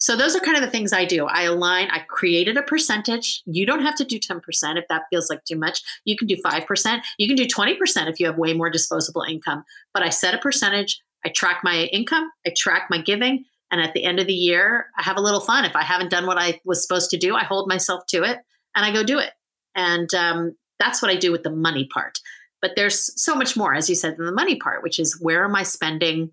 So 0.00 0.16
those 0.16 0.34
are 0.34 0.40
kind 0.40 0.56
of 0.56 0.62
the 0.62 0.70
things 0.70 0.92
I 0.92 1.04
do. 1.04 1.26
I 1.26 1.42
align, 1.42 1.88
I 1.90 2.00
created 2.00 2.56
a 2.56 2.62
percentage. 2.62 3.42
You 3.44 3.66
don't 3.66 3.82
have 3.82 3.94
to 3.96 4.04
do 4.04 4.18
10% 4.18 4.40
if 4.76 4.88
that 4.88 5.02
feels 5.10 5.28
like 5.28 5.44
too 5.44 5.56
much. 5.56 5.82
You 6.04 6.16
can 6.16 6.26
do 6.26 6.36
5%. 6.36 7.00
You 7.18 7.26
can 7.28 7.36
do 7.36 7.46
20% 7.46 8.08
if 8.08 8.18
you 8.18 8.26
have 8.26 8.38
way 8.38 8.54
more 8.54 8.70
disposable 8.70 9.22
income. 9.22 9.62
But 9.92 10.02
I 10.02 10.08
set 10.08 10.34
a 10.34 10.38
percentage. 10.38 11.00
I 11.24 11.28
track 11.28 11.60
my 11.62 11.84
income, 11.92 12.30
I 12.46 12.52
track 12.56 12.86
my 12.88 12.98
giving, 12.98 13.44
and 13.70 13.80
at 13.80 13.94
the 13.94 14.04
end 14.04 14.18
of 14.18 14.26
the 14.26 14.32
year, 14.34 14.86
I 14.98 15.02
have 15.02 15.16
a 15.16 15.20
little 15.20 15.40
fun. 15.40 15.64
If 15.64 15.76
I 15.76 15.82
haven't 15.82 16.10
done 16.10 16.26
what 16.26 16.38
I 16.38 16.60
was 16.64 16.82
supposed 16.82 17.10
to 17.10 17.18
do, 17.18 17.36
I 17.36 17.44
hold 17.44 17.68
myself 17.68 18.06
to 18.08 18.24
it 18.24 18.38
and 18.74 18.84
I 18.84 18.92
go 18.92 19.04
do 19.04 19.18
it. 19.18 19.30
And 19.74 20.12
um, 20.14 20.56
that's 20.78 21.00
what 21.00 21.10
I 21.10 21.16
do 21.16 21.30
with 21.30 21.44
the 21.44 21.50
money 21.50 21.88
part. 21.92 22.18
But 22.60 22.72
there's 22.74 23.20
so 23.20 23.34
much 23.34 23.56
more, 23.56 23.74
as 23.74 23.88
you 23.88 23.94
said, 23.94 24.16
than 24.16 24.26
the 24.26 24.32
money 24.32 24.56
part, 24.56 24.82
which 24.82 24.98
is 24.98 25.20
where 25.20 25.44
am 25.44 25.54
I 25.54 25.62
spending 25.62 26.30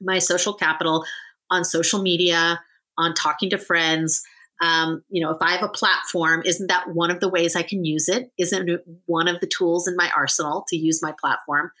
my 0.00 0.18
social 0.18 0.52
capital 0.52 1.04
on 1.50 1.64
social 1.64 2.02
media, 2.02 2.60
on 3.02 3.14
talking 3.14 3.50
to 3.50 3.58
friends? 3.58 4.22
Um, 4.60 5.02
you 5.08 5.22
know, 5.22 5.30
if 5.30 5.42
I 5.42 5.52
have 5.52 5.62
a 5.62 5.68
platform, 5.68 6.42
isn't 6.44 6.68
that 6.68 6.94
one 6.94 7.10
of 7.10 7.20
the 7.20 7.28
ways 7.28 7.56
I 7.56 7.62
can 7.62 7.84
use 7.84 8.08
it? 8.08 8.30
Isn't 8.38 8.68
it 8.68 8.84
one 9.06 9.26
of 9.28 9.40
the 9.40 9.46
tools 9.46 9.88
in 9.88 9.96
my 9.96 10.10
arsenal 10.16 10.64
to 10.68 10.76
use 10.76 11.02
my 11.02 11.12
platform? 11.20 11.72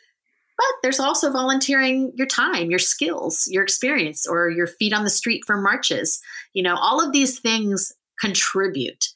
But 0.58 0.74
there's 0.82 1.00
also 1.00 1.32
volunteering 1.32 2.12
your 2.14 2.26
time, 2.26 2.70
your 2.70 2.78
skills, 2.78 3.46
your 3.48 3.62
experience, 3.62 4.26
or 4.26 4.50
your 4.50 4.66
feet 4.66 4.92
on 4.92 5.04
the 5.04 5.10
street 5.10 5.42
for 5.46 5.56
marches. 5.56 6.20
You 6.52 6.62
know, 6.62 6.76
all 6.76 7.04
of 7.04 7.12
these 7.12 7.40
things 7.40 7.92
contribute. 8.20 9.08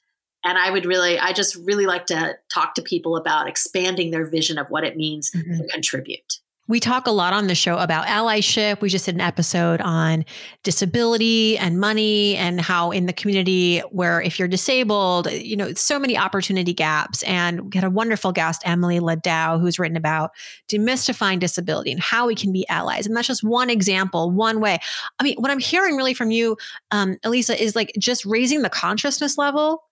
And 0.45 0.57
I 0.59 0.71
would 0.71 0.87
really, 0.87 1.19
I 1.19 1.33
just 1.33 1.57
really 1.57 1.87
like 1.87 2.07
to 2.07 2.37
talk 2.53 2.75
to 2.75 2.83
people 2.83 3.17
about 3.17 3.49
expanding 3.49 4.13
their 4.13 4.27
vision 4.27 4.59
of 4.59 4.69
what 4.69 4.85
it 4.85 4.97
means 4.97 5.31
mm-hmm. 5.31 5.57
to 5.57 5.69
contribute. 5.69 6.41
We 6.69 6.81
talk 6.81 7.07
a 7.07 7.13
lot 7.13 7.33
on 7.33 7.47
the 7.47 7.55
show 7.55 7.79
about 7.79 8.07
allyship. 8.07 8.81
We 8.81 8.89
just 8.89 9.05
did 9.05 9.15
an 9.15 9.21
episode 9.21 9.81
on 9.81 10.25
disability 10.65 11.57
and 11.59 11.79
money 11.79 12.37
and 12.37 12.61
how 12.61 12.91
in 12.91 13.07
the 13.07 13.13
community 13.13 13.79
where 13.91 14.21
if 14.21 14.39
you're 14.39 14.49
disabled, 14.49 15.31
you 15.31 15.57
know, 15.57 15.73
so 15.75 15.99
many 15.99 16.19
opportunity 16.19 16.75
gaps. 16.75 17.23
And 17.23 17.73
we 17.73 17.77
had 17.77 17.85
a 17.85 17.91
wonderful 17.91 18.33
guest, 18.33 18.63
Emily 18.65 18.99
Ladau, 18.99 19.61
who's 19.61 19.79
written 19.79 19.97
about 19.97 20.33
demystifying 20.69 21.39
disability 21.39 21.93
and 21.93 22.01
how 22.01 22.27
we 22.27 22.35
can 22.35 22.53
be 22.53 22.69
allies. 22.69 23.07
And 23.07 23.17
that's 23.17 23.29
just 23.29 23.45
one 23.45 23.71
example, 23.71 24.33
one 24.33 24.61
way. 24.61 24.79
I 25.21 25.23
mean, 25.23 25.37
what 25.39 25.53
I'm 25.53 25.61
hearing 25.61 25.95
really 25.95 26.15
from 26.15 26.33
you, 26.33 26.57
um, 26.91 27.17
Elisa, 27.23 27.63
is 27.63 27.77
like 27.77 27.93
just 27.97 28.25
raising 28.25 28.63
the 28.63 28.71
consciousness 28.71 29.39
level 29.39 29.85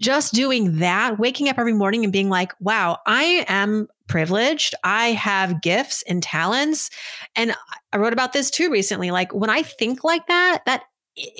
just 0.00 0.32
doing 0.34 0.78
that, 0.78 1.18
waking 1.18 1.48
up 1.48 1.58
every 1.58 1.72
morning 1.72 2.04
and 2.04 2.12
being 2.12 2.28
like, 2.28 2.52
wow, 2.60 2.98
I 3.06 3.44
am 3.48 3.88
privileged. 4.08 4.74
I 4.84 5.12
have 5.12 5.62
gifts 5.62 6.02
and 6.02 6.22
talents. 6.22 6.90
And 7.36 7.54
I 7.92 7.96
wrote 7.96 8.12
about 8.12 8.32
this 8.32 8.50
too 8.50 8.70
recently. 8.70 9.10
Like 9.10 9.32
when 9.32 9.50
I 9.50 9.62
think 9.62 10.04
like 10.04 10.26
that, 10.26 10.62
that 10.66 10.82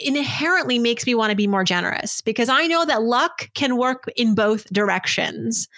inherently 0.03 0.79
makes 0.79 1.07
me 1.07 1.15
want 1.15 1.31
to 1.31 1.37
be 1.37 1.47
more 1.47 1.65
generous 1.65 2.21
because 2.21 2.49
I 2.49 2.67
know 2.67 2.85
that 2.85 3.03
luck 3.03 3.49
can 3.55 3.77
work 3.77 4.05
in 4.17 4.35
both 4.35 4.71
directions. 4.73 5.69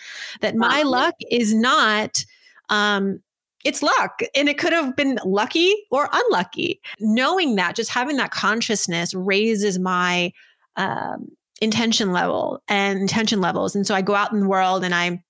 That 0.41 0.57
my 0.57 0.83
wow. 0.83 0.91
luck 0.91 1.15
is 1.31 1.55
not 1.55 2.25
um 2.71 3.21
it's 3.65 3.83
luck 3.83 4.21
and 4.35 4.49
it 4.49 4.59
could 4.59 4.73
have 4.73 4.95
been 4.95 5.19
lucky 5.25 5.75
or 5.91 6.09
unlucky. 6.13 6.81
Knowing 7.01 7.55
that, 7.57 7.77
just 7.77 7.91
having 7.91 8.17
that 8.19 8.31
consciousness 8.31 9.15
raises 9.15 9.79
my 9.79 10.33
um 10.77 11.29
intention 11.61 12.13
level 12.13 12.63
and 12.69 12.99
intention 12.99 13.41
levels. 13.41 13.75
And 13.75 13.87
so 13.87 13.95
I 13.95 14.03
go 14.03 14.15
out 14.15 14.33
in 14.33 14.41
the 14.41 14.49
world 14.49 14.85
and 14.85 14.95
I 14.95 15.23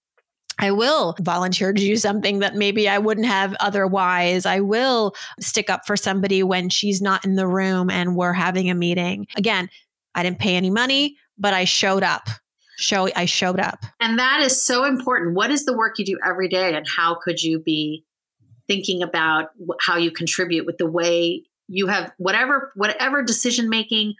I 0.58 0.70
will 0.70 1.16
volunteer 1.20 1.72
to 1.72 1.80
do 1.80 1.96
something 1.96 2.38
that 2.38 2.54
maybe 2.54 2.88
I 2.88 2.98
wouldn't 2.98 3.26
have 3.26 3.56
otherwise. 3.58 4.46
I 4.46 4.60
will 4.60 5.14
stick 5.40 5.68
up 5.68 5.84
for 5.84 5.96
somebody 5.96 6.44
when 6.44 6.68
she's 6.68 7.02
not 7.02 7.24
in 7.24 7.34
the 7.34 7.46
room 7.46 7.90
and 7.90 8.14
we're 8.14 8.32
having 8.32 8.70
a 8.70 8.74
meeting. 8.74 9.26
Again, 9.36 9.68
I 10.14 10.22
didn't 10.22 10.38
pay 10.38 10.54
any 10.54 10.70
money, 10.70 11.16
but 11.36 11.54
I 11.54 11.64
showed 11.64 12.04
up. 12.04 12.28
Show 12.76 13.08
I 13.14 13.24
showed 13.24 13.60
up. 13.60 13.84
And 14.00 14.18
that 14.18 14.40
is 14.40 14.60
so 14.60 14.84
important. 14.84 15.34
What 15.34 15.50
is 15.50 15.64
the 15.64 15.76
work 15.76 15.98
you 15.98 16.04
do 16.04 16.18
every 16.24 16.48
day 16.48 16.74
and 16.74 16.86
how 16.88 17.16
could 17.16 17.42
you 17.42 17.60
be 17.60 18.04
thinking 18.66 19.02
about 19.02 19.50
how 19.80 19.96
you 19.96 20.10
contribute 20.10 20.66
with 20.66 20.78
the 20.78 20.90
way 20.90 21.44
you 21.68 21.86
have 21.86 22.12
whatever 22.18 22.72
whatever 22.74 23.22
decision 23.22 23.68
making 23.68 24.14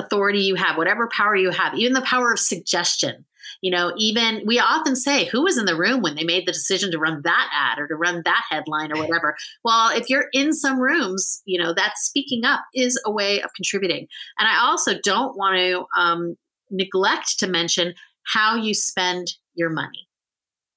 authority 0.00 0.40
you 0.40 0.54
have, 0.56 0.76
whatever 0.76 1.08
power 1.08 1.36
you 1.36 1.50
have, 1.50 1.74
even 1.74 1.92
the 1.92 2.02
power 2.02 2.32
of 2.32 2.38
suggestion. 2.38 3.24
You 3.62 3.70
know, 3.70 3.92
even 3.96 4.42
we 4.46 4.58
often 4.58 4.96
say, 4.96 5.26
who 5.26 5.42
was 5.42 5.58
in 5.58 5.66
the 5.66 5.76
room 5.76 6.00
when 6.00 6.14
they 6.14 6.24
made 6.24 6.46
the 6.46 6.52
decision 6.52 6.90
to 6.92 6.98
run 6.98 7.20
that 7.24 7.50
ad 7.52 7.78
or 7.78 7.86
to 7.88 7.94
run 7.94 8.22
that 8.24 8.42
headline 8.48 8.90
or 8.92 9.02
whatever? 9.02 9.36
Well, 9.64 9.90
if 9.94 10.08
you're 10.08 10.26
in 10.32 10.52
some 10.52 10.80
rooms, 10.80 11.42
you 11.44 11.62
know, 11.62 11.74
that 11.74 11.98
speaking 11.98 12.44
up 12.44 12.60
is 12.74 12.98
a 13.04 13.10
way 13.10 13.42
of 13.42 13.52
contributing. 13.54 14.06
And 14.38 14.48
I 14.48 14.60
also 14.62 14.98
don't 15.02 15.36
want 15.36 15.56
to 15.56 15.84
um, 16.00 16.36
neglect 16.70 17.38
to 17.40 17.48
mention 17.48 17.94
how 18.24 18.56
you 18.56 18.72
spend 18.72 19.32
your 19.54 19.70
money. 19.70 20.08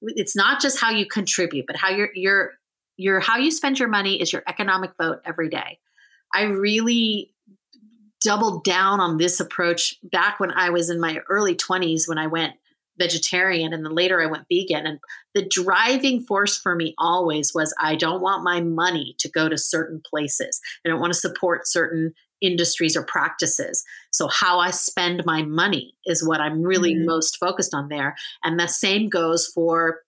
It's 0.02 0.36
not 0.36 0.60
just 0.60 0.78
how 0.78 0.90
you 0.90 1.06
contribute, 1.06 1.66
but 1.66 1.76
how 1.76 1.90
your 1.90 2.10
your 2.14 2.52
your 2.96 3.20
how 3.20 3.38
you 3.38 3.50
spend 3.50 3.78
your 3.78 3.88
money 3.88 4.20
is 4.20 4.32
your 4.32 4.42
economic 4.46 4.90
vote 5.00 5.20
every 5.24 5.48
day. 5.48 5.78
I 6.32 6.42
really 6.42 7.33
doubled 8.24 8.64
down 8.64 9.00
on 9.00 9.18
this 9.18 9.38
approach 9.38 9.96
back 10.02 10.40
when 10.40 10.50
I 10.52 10.70
was 10.70 10.90
in 10.90 10.98
my 10.98 11.18
early 11.28 11.54
20s 11.54 12.08
when 12.08 12.18
I 12.18 12.26
went 12.26 12.54
vegetarian 12.98 13.72
and 13.72 13.84
then 13.84 13.94
later 13.94 14.22
I 14.22 14.26
went 14.26 14.46
vegan. 14.50 14.86
And 14.86 14.98
the 15.34 15.46
driving 15.46 16.20
force 16.20 16.58
for 16.58 16.74
me 16.74 16.94
always 16.96 17.52
was 17.54 17.74
I 17.78 17.96
don't 17.96 18.22
want 18.22 18.44
my 18.44 18.60
money 18.60 19.14
to 19.18 19.28
go 19.28 19.48
to 19.48 19.58
certain 19.58 20.00
places. 20.08 20.60
I 20.84 20.88
don't 20.88 21.00
want 21.00 21.12
to 21.12 21.18
support 21.18 21.66
certain 21.66 22.14
industries 22.40 22.96
or 22.96 23.02
practices. 23.02 23.84
So 24.10 24.28
how 24.28 24.58
I 24.58 24.70
spend 24.70 25.24
my 25.24 25.42
money 25.42 25.94
is 26.06 26.26
what 26.26 26.40
I'm 26.40 26.62
really 26.62 26.94
mm-hmm. 26.94 27.06
most 27.06 27.38
focused 27.38 27.74
on 27.74 27.88
there. 27.88 28.16
And 28.42 28.58
the 28.58 28.68
same 28.68 29.08
goes 29.08 29.46
for 29.46 30.00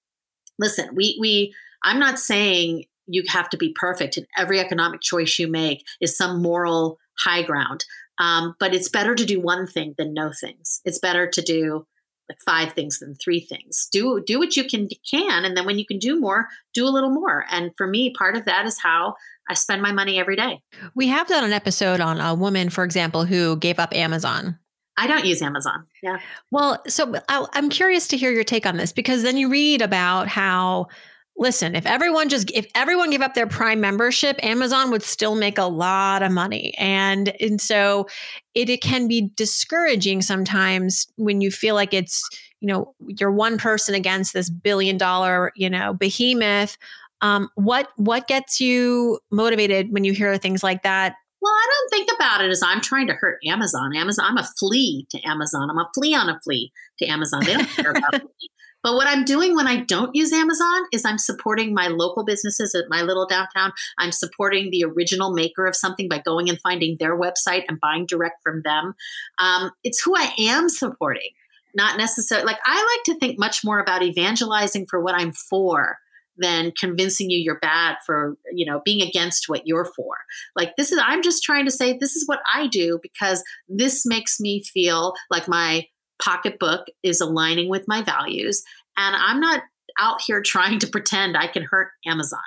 listen, 0.59 0.91
we 0.95 1.17
we 1.21 1.55
I'm 1.83 1.99
not 1.99 2.19
saying 2.19 2.85
you 3.07 3.23
have 3.29 3.49
to 3.51 3.57
be 3.57 3.73
perfect 3.73 4.17
and 4.17 4.27
every 4.37 4.59
economic 4.61 5.01
choice 5.01 5.39
you 5.39 5.49
make 5.49 5.85
is 6.01 6.17
some 6.17 6.43
moral 6.43 6.99
high 7.19 7.43
ground. 7.43 7.85
Um, 8.19 8.55
but 8.59 8.75
it's 8.75 8.89
better 8.89 9.15
to 9.15 9.25
do 9.25 9.41
one 9.41 9.67
thing 9.67 9.95
than 9.99 10.15
no 10.15 10.33
things. 10.33 10.81
It's 10.85 10.99
better 10.99 11.29
to 11.29 11.43
do 11.43 11.87
like 12.29 12.39
five 12.45 12.73
things 12.73 12.99
than 12.99 13.15
three 13.15 13.41
things. 13.41 13.89
Do 13.93 14.23
do 14.27 14.39
what 14.39 14.57
you 14.57 14.65
can 14.65 14.89
can, 15.09 15.45
and 15.45 15.57
then 15.57 15.65
when 15.65 15.79
you 15.79 15.87
can 15.87 15.99
do 15.99 16.19
more, 16.19 16.49
do 16.75 16.87
a 16.87 16.91
little 16.91 17.11
more. 17.11 17.45
And 17.51 17.71
for 17.77 17.87
me, 17.87 18.13
part 18.17 18.37
of 18.37 18.45
that 18.47 18.67
is 18.67 18.81
how 18.81 19.15
I 19.49 19.55
spend 19.55 19.81
my 19.83 19.93
money 19.93 20.19
every 20.19 20.37
day. 20.37 20.61
We 20.95 21.09
have 21.09 21.29
done 21.29 21.45
an 21.45 21.53
episode 21.53 22.01
on 22.01 22.21
a 22.21 22.35
woman, 22.35 22.71
for 22.71 22.85
example, 22.85 23.25
who 23.25 23.57
gave 23.57 23.79
up 23.79 23.95
Amazon. 23.95 24.59
I 24.97 25.07
don't 25.07 25.27
use 25.27 25.43
Amazon. 25.43 25.87
Yeah. 26.03 26.19
Well, 26.51 26.83
so 26.89 27.15
I'm 27.29 27.69
curious 27.69 28.09
to 28.09 28.17
hear 28.17 28.33
your 28.33 28.45
take 28.45 28.65
on 28.65 28.79
this 28.79 28.93
because 28.93 29.23
then 29.23 29.37
you 29.37 29.49
read 29.51 29.83
about 29.83 30.27
how 30.27 30.89
listen, 31.37 31.75
if 31.75 31.87
everyone 31.87 32.29
just 32.29 32.51
if 32.53 32.67
everyone 32.75 33.11
gave 33.11 33.21
up 33.21 33.35
their 33.35 33.47
Prime 33.47 33.81
membership, 33.81 34.43
Amazon 34.43 34.91
would 34.91 35.03
still 35.03 35.35
make 35.35 35.59
a 35.59 35.65
lot 35.65 36.23
of 36.23 36.33
money. 36.33 36.75
And 36.79 37.35
and 37.41 37.61
so 37.61 38.07
it, 38.55 38.69
it 38.69 38.81
can 38.81 39.09
be 39.09 39.31
discouraging 39.37 40.23
sometimes 40.23 41.07
when 41.17 41.41
you 41.41 41.51
feel 41.51 41.75
like 41.75 41.93
it's, 41.93 42.27
you 42.61 42.69
know, 42.69 42.95
you're 43.07 43.33
one 43.33 43.59
person 43.59 43.95
against 43.95 44.33
this 44.33 44.51
billion 44.51 44.97
dollar, 44.97 45.53
you 45.57 45.71
know, 45.71 45.95
behemoth. 45.95 46.77
Um, 47.21 47.49
what 47.55 47.89
what 47.97 48.29
gets 48.29 48.61
you 48.61 49.21
motivated 49.31 49.93
when 49.93 50.05
you 50.05 50.13
hear 50.13 50.37
things 50.39 50.63
like 50.63 50.83
that? 50.83 51.15
Well, 51.41 51.53
I 51.53 51.67
don't 51.71 51.91
think 51.91 52.11
about 52.17 52.45
it 52.45 52.51
as 52.51 52.63
I'm 52.63 52.81
trying 52.81 53.07
to 53.07 53.15
hurt 53.15 53.39
Amazon. 53.47 53.95
Amazon, 53.95 54.25
I'm 54.27 54.39
a 54.39 54.49
flea 54.59 55.07
to 55.11 55.21
Amazon. 55.29 55.71
I'm 55.71 55.79
a 55.79 55.89
flea 55.95 56.15
on 56.15 56.29
a 56.29 56.41
flea 56.43 56.73
to 56.99 57.07
Amazon. 57.07 57.45
They 57.45 57.55
don't 57.55 57.69
care 57.69 57.93
about 57.93 58.15
me. 58.25 58.51
But 58.87 58.95
what 58.95 59.09
I'm 59.09 59.25
doing 59.25 59.57
when 59.57 59.67
I 59.67 59.79
don't 59.79 60.15
use 60.15 60.33
Amazon 60.33 60.85
is 60.93 61.05
I'm 61.05 61.19
supporting 61.19 61.75
my 61.75 61.89
local 61.89 62.25
businesses 62.25 62.73
at 62.73 62.85
my 62.89 63.03
little 63.03 63.27
downtown. 63.27 63.73
I'm 63.99 64.13
supporting 64.13 64.71
the 64.71 64.85
original 64.85 65.33
maker 65.33 65.67
of 65.67 65.75
something 65.75 66.09
by 66.09 66.21
going 66.21 66.49
and 66.49 66.61
finding 66.61 66.97
their 67.01 67.19
website 67.19 67.65
and 67.69 67.81
buying 67.81 68.07
direct 68.07 68.45
from 68.45 68.63
them. 68.65 68.95
Um, 69.39 69.73
it's 69.83 70.01
who 70.01 70.15
I 70.17 70.33
am 70.39 70.69
supporting, 70.69 71.31
not 71.75 71.99
necessarily 71.99 72.47
like 72.47 72.61
I 72.65 72.77
like 72.77 73.05
to 73.07 73.19
think 73.19 73.41
much 73.41 73.65
more 73.65 73.81
about 73.81 74.05
evangelizing 74.05 74.87
for 74.89 75.03
what 75.03 75.17
I'm 75.17 75.33
for 75.33 75.99
than 76.39 76.71
convincing 76.79 77.29
you 77.29 77.39
you're 77.39 77.59
bad 77.59 77.97
for 78.05 78.37
you 78.53 78.67
know 78.67 78.83
being 78.85 79.01
against 79.01 79.49
what 79.49 79.67
you're 79.67 79.87
for 79.97 80.19
like 80.55 80.77
this 80.77 80.93
is 80.93 81.01
i'm 81.03 81.23
just 81.23 81.43
trying 81.43 81.65
to 81.65 81.71
say 81.71 81.97
this 81.97 82.15
is 82.15 82.29
what 82.29 82.41
i 82.53 82.67
do 82.67 82.99
because 83.03 83.43
this 83.71 84.05
makes 84.05 84.39
me 84.39 84.63
feel 84.63 85.15
like 85.31 85.49
my 85.49 85.87
pocketbook 86.23 86.87
is 87.03 87.21
aligning 87.21 87.69
with 87.69 87.85
my 87.87 88.03
values. 88.03 88.63
And 88.97 89.17
I'm 89.17 89.41
not 89.41 89.63
out 89.99 90.21
here 90.21 90.43
trying 90.45 90.79
to 90.81 90.87
pretend 90.87 91.37
I 91.37 91.47
can 91.47 91.65
hurt 91.65 91.91
Amazon, 92.07 92.41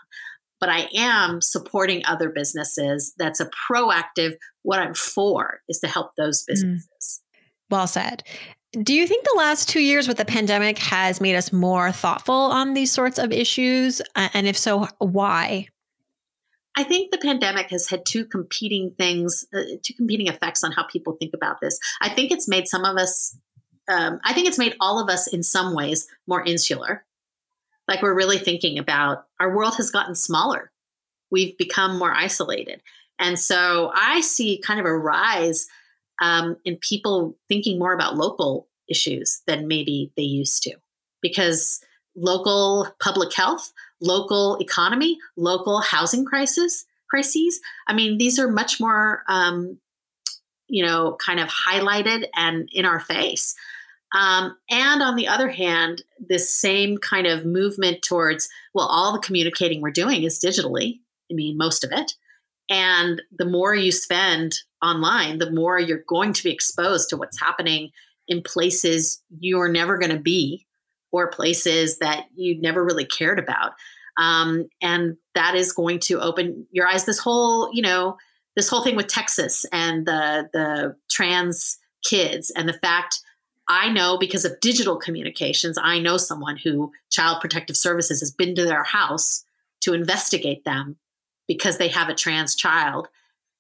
but 0.59 0.69
I 0.69 0.87
am 0.95 1.41
supporting 1.41 2.03
other 2.05 2.29
businesses. 2.29 3.13
That's 3.17 3.39
a 3.39 3.49
proactive, 3.69 4.33
what 4.63 4.79
I'm 4.79 4.93
for 4.93 5.61
is 5.69 5.79
to 5.79 5.87
help 5.87 6.11
those 6.17 6.43
mm. 6.43 6.47
businesses. 6.47 6.87
Mm. 6.89 7.39
Well 7.69 7.87
said. 7.87 8.23
Do 8.71 8.93
you 8.93 9.07
think 9.07 9.23
the 9.23 9.37
last 9.37 9.67
two 9.67 9.79
years 9.79 10.07
with 10.07 10.17
the 10.17 10.25
pandemic 10.25 10.77
has 10.77 11.19
made 11.19 11.35
us 11.35 11.51
more 11.51 11.91
thoughtful 11.91 12.35
on 12.35 12.75
these 12.75 12.91
sorts 12.91 13.17
of 13.17 13.31
issues? 13.31 13.99
And 14.15 14.45
if 14.45 14.57
so, 14.57 14.87
why? 14.99 15.69
I 16.75 16.83
think 16.83 17.11
the 17.11 17.17
pandemic 17.17 17.71
has 17.71 17.89
had 17.89 18.05
two 18.05 18.25
competing 18.25 18.93
things, 18.97 19.45
uh, 19.53 19.63
two 19.83 19.93
competing 19.95 20.27
effects 20.27 20.63
on 20.63 20.71
how 20.71 20.83
people 20.83 21.17
think 21.19 21.33
about 21.33 21.57
this. 21.61 21.79
I 21.99 22.09
think 22.09 22.31
it's 22.31 22.47
made 22.47 22.67
some 22.67 22.85
of 22.85 22.95
us, 22.95 23.35
um, 23.89 24.19
I 24.23 24.33
think 24.33 24.47
it's 24.47 24.57
made 24.57 24.75
all 24.79 24.99
of 24.99 25.09
us 25.09 25.27
in 25.27 25.43
some 25.43 25.73
ways 25.73 26.07
more 26.27 26.43
insular. 26.43 27.05
Like 27.87 28.01
we're 28.01 28.15
really 28.15 28.37
thinking 28.37 28.77
about 28.77 29.25
our 29.39 29.55
world 29.55 29.75
has 29.77 29.89
gotten 29.89 30.15
smaller. 30.15 30.71
We've 31.31 31.57
become 31.57 31.97
more 31.97 32.13
isolated. 32.13 32.81
And 33.17 33.37
so 33.37 33.91
I 33.93 34.21
see 34.21 34.61
kind 34.63 34.79
of 34.79 34.85
a 34.85 34.97
rise 34.97 35.67
um, 36.21 36.57
in 36.65 36.77
people 36.77 37.37
thinking 37.47 37.79
more 37.79 37.93
about 37.93 38.15
local 38.15 38.67
issues 38.87 39.41
than 39.47 39.67
maybe 39.67 40.11
they 40.15 40.23
used 40.23 40.63
to 40.63 40.75
because 41.21 41.81
local 42.15 42.87
public 43.01 43.33
health, 43.33 43.71
local 44.01 44.57
economy, 44.59 45.17
local 45.35 45.81
housing 45.81 46.25
crisis 46.25 46.85
crises. 47.09 47.59
I 47.87 47.93
mean, 47.93 48.17
these 48.17 48.39
are 48.39 48.47
much 48.47 48.79
more, 48.79 49.23
um, 49.27 49.79
you 50.67 50.85
know, 50.85 51.17
kind 51.25 51.39
of 51.39 51.49
highlighted 51.49 52.27
and 52.35 52.69
in 52.71 52.85
our 52.85 52.99
face. 52.99 53.55
Um, 54.17 54.57
and 54.69 55.01
on 55.01 55.15
the 55.15 55.27
other 55.27 55.49
hand, 55.49 56.03
this 56.19 56.51
same 56.51 56.97
kind 56.97 57.27
of 57.27 57.45
movement 57.45 58.01
towards, 58.01 58.49
well, 58.73 58.87
all 58.87 59.13
the 59.13 59.19
communicating 59.19 59.81
we're 59.81 59.91
doing 59.91 60.23
is 60.23 60.39
digitally. 60.39 60.99
I 61.31 61.35
mean, 61.35 61.57
most 61.57 61.83
of 61.83 61.91
it. 61.91 62.13
And 62.69 63.21
the 63.35 63.45
more 63.45 63.73
you 63.73 63.91
spend 63.91 64.55
online, 64.83 65.39
the 65.39 65.51
more 65.51 65.79
you're 65.79 66.03
going 66.07 66.33
to 66.33 66.43
be 66.43 66.51
exposed 66.51 67.09
to 67.09 67.17
what's 67.17 67.39
happening 67.39 67.91
in 68.27 68.41
places 68.43 69.21
you're 69.39 69.69
never 69.69 69.97
going 69.97 70.15
to 70.15 70.19
be 70.19 70.65
or 71.11 71.29
places 71.29 71.97
that 71.99 72.25
you 72.35 72.59
never 72.61 72.83
really 72.83 73.05
cared 73.05 73.39
about. 73.39 73.73
Um, 74.17 74.67
and 74.81 75.17
that 75.33 75.55
is 75.55 75.73
going 75.73 75.99
to 76.01 76.19
open 76.19 76.67
your 76.71 76.87
eyes. 76.87 77.05
This 77.05 77.19
whole, 77.19 77.69
you 77.73 77.81
know, 77.81 78.17
this 78.55 78.69
whole 78.69 78.83
thing 78.83 78.95
with 78.95 79.07
Texas 79.07 79.65
and 79.71 80.05
the 80.05 80.49
the 80.53 80.95
trans 81.09 81.79
kids 82.03 82.51
and 82.55 82.67
the 82.67 82.73
fact 82.73 83.19
I 83.69 83.89
know 83.89 84.17
because 84.17 84.45
of 84.45 84.59
digital 84.59 84.97
communications, 84.97 85.77
I 85.81 85.99
know 85.99 86.17
someone 86.17 86.57
who 86.57 86.91
Child 87.11 87.39
Protective 87.39 87.77
Services 87.77 88.19
has 88.19 88.31
been 88.31 88.55
to 88.55 88.65
their 88.65 88.83
house 88.83 89.45
to 89.81 89.93
investigate 89.93 90.65
them 90.65 90.97
because 91.47 91.77
they 91.77 91.87
have 91.89 92.09
a 92.09 92.15
trans 92.15 92.55
child. 92.55 93.07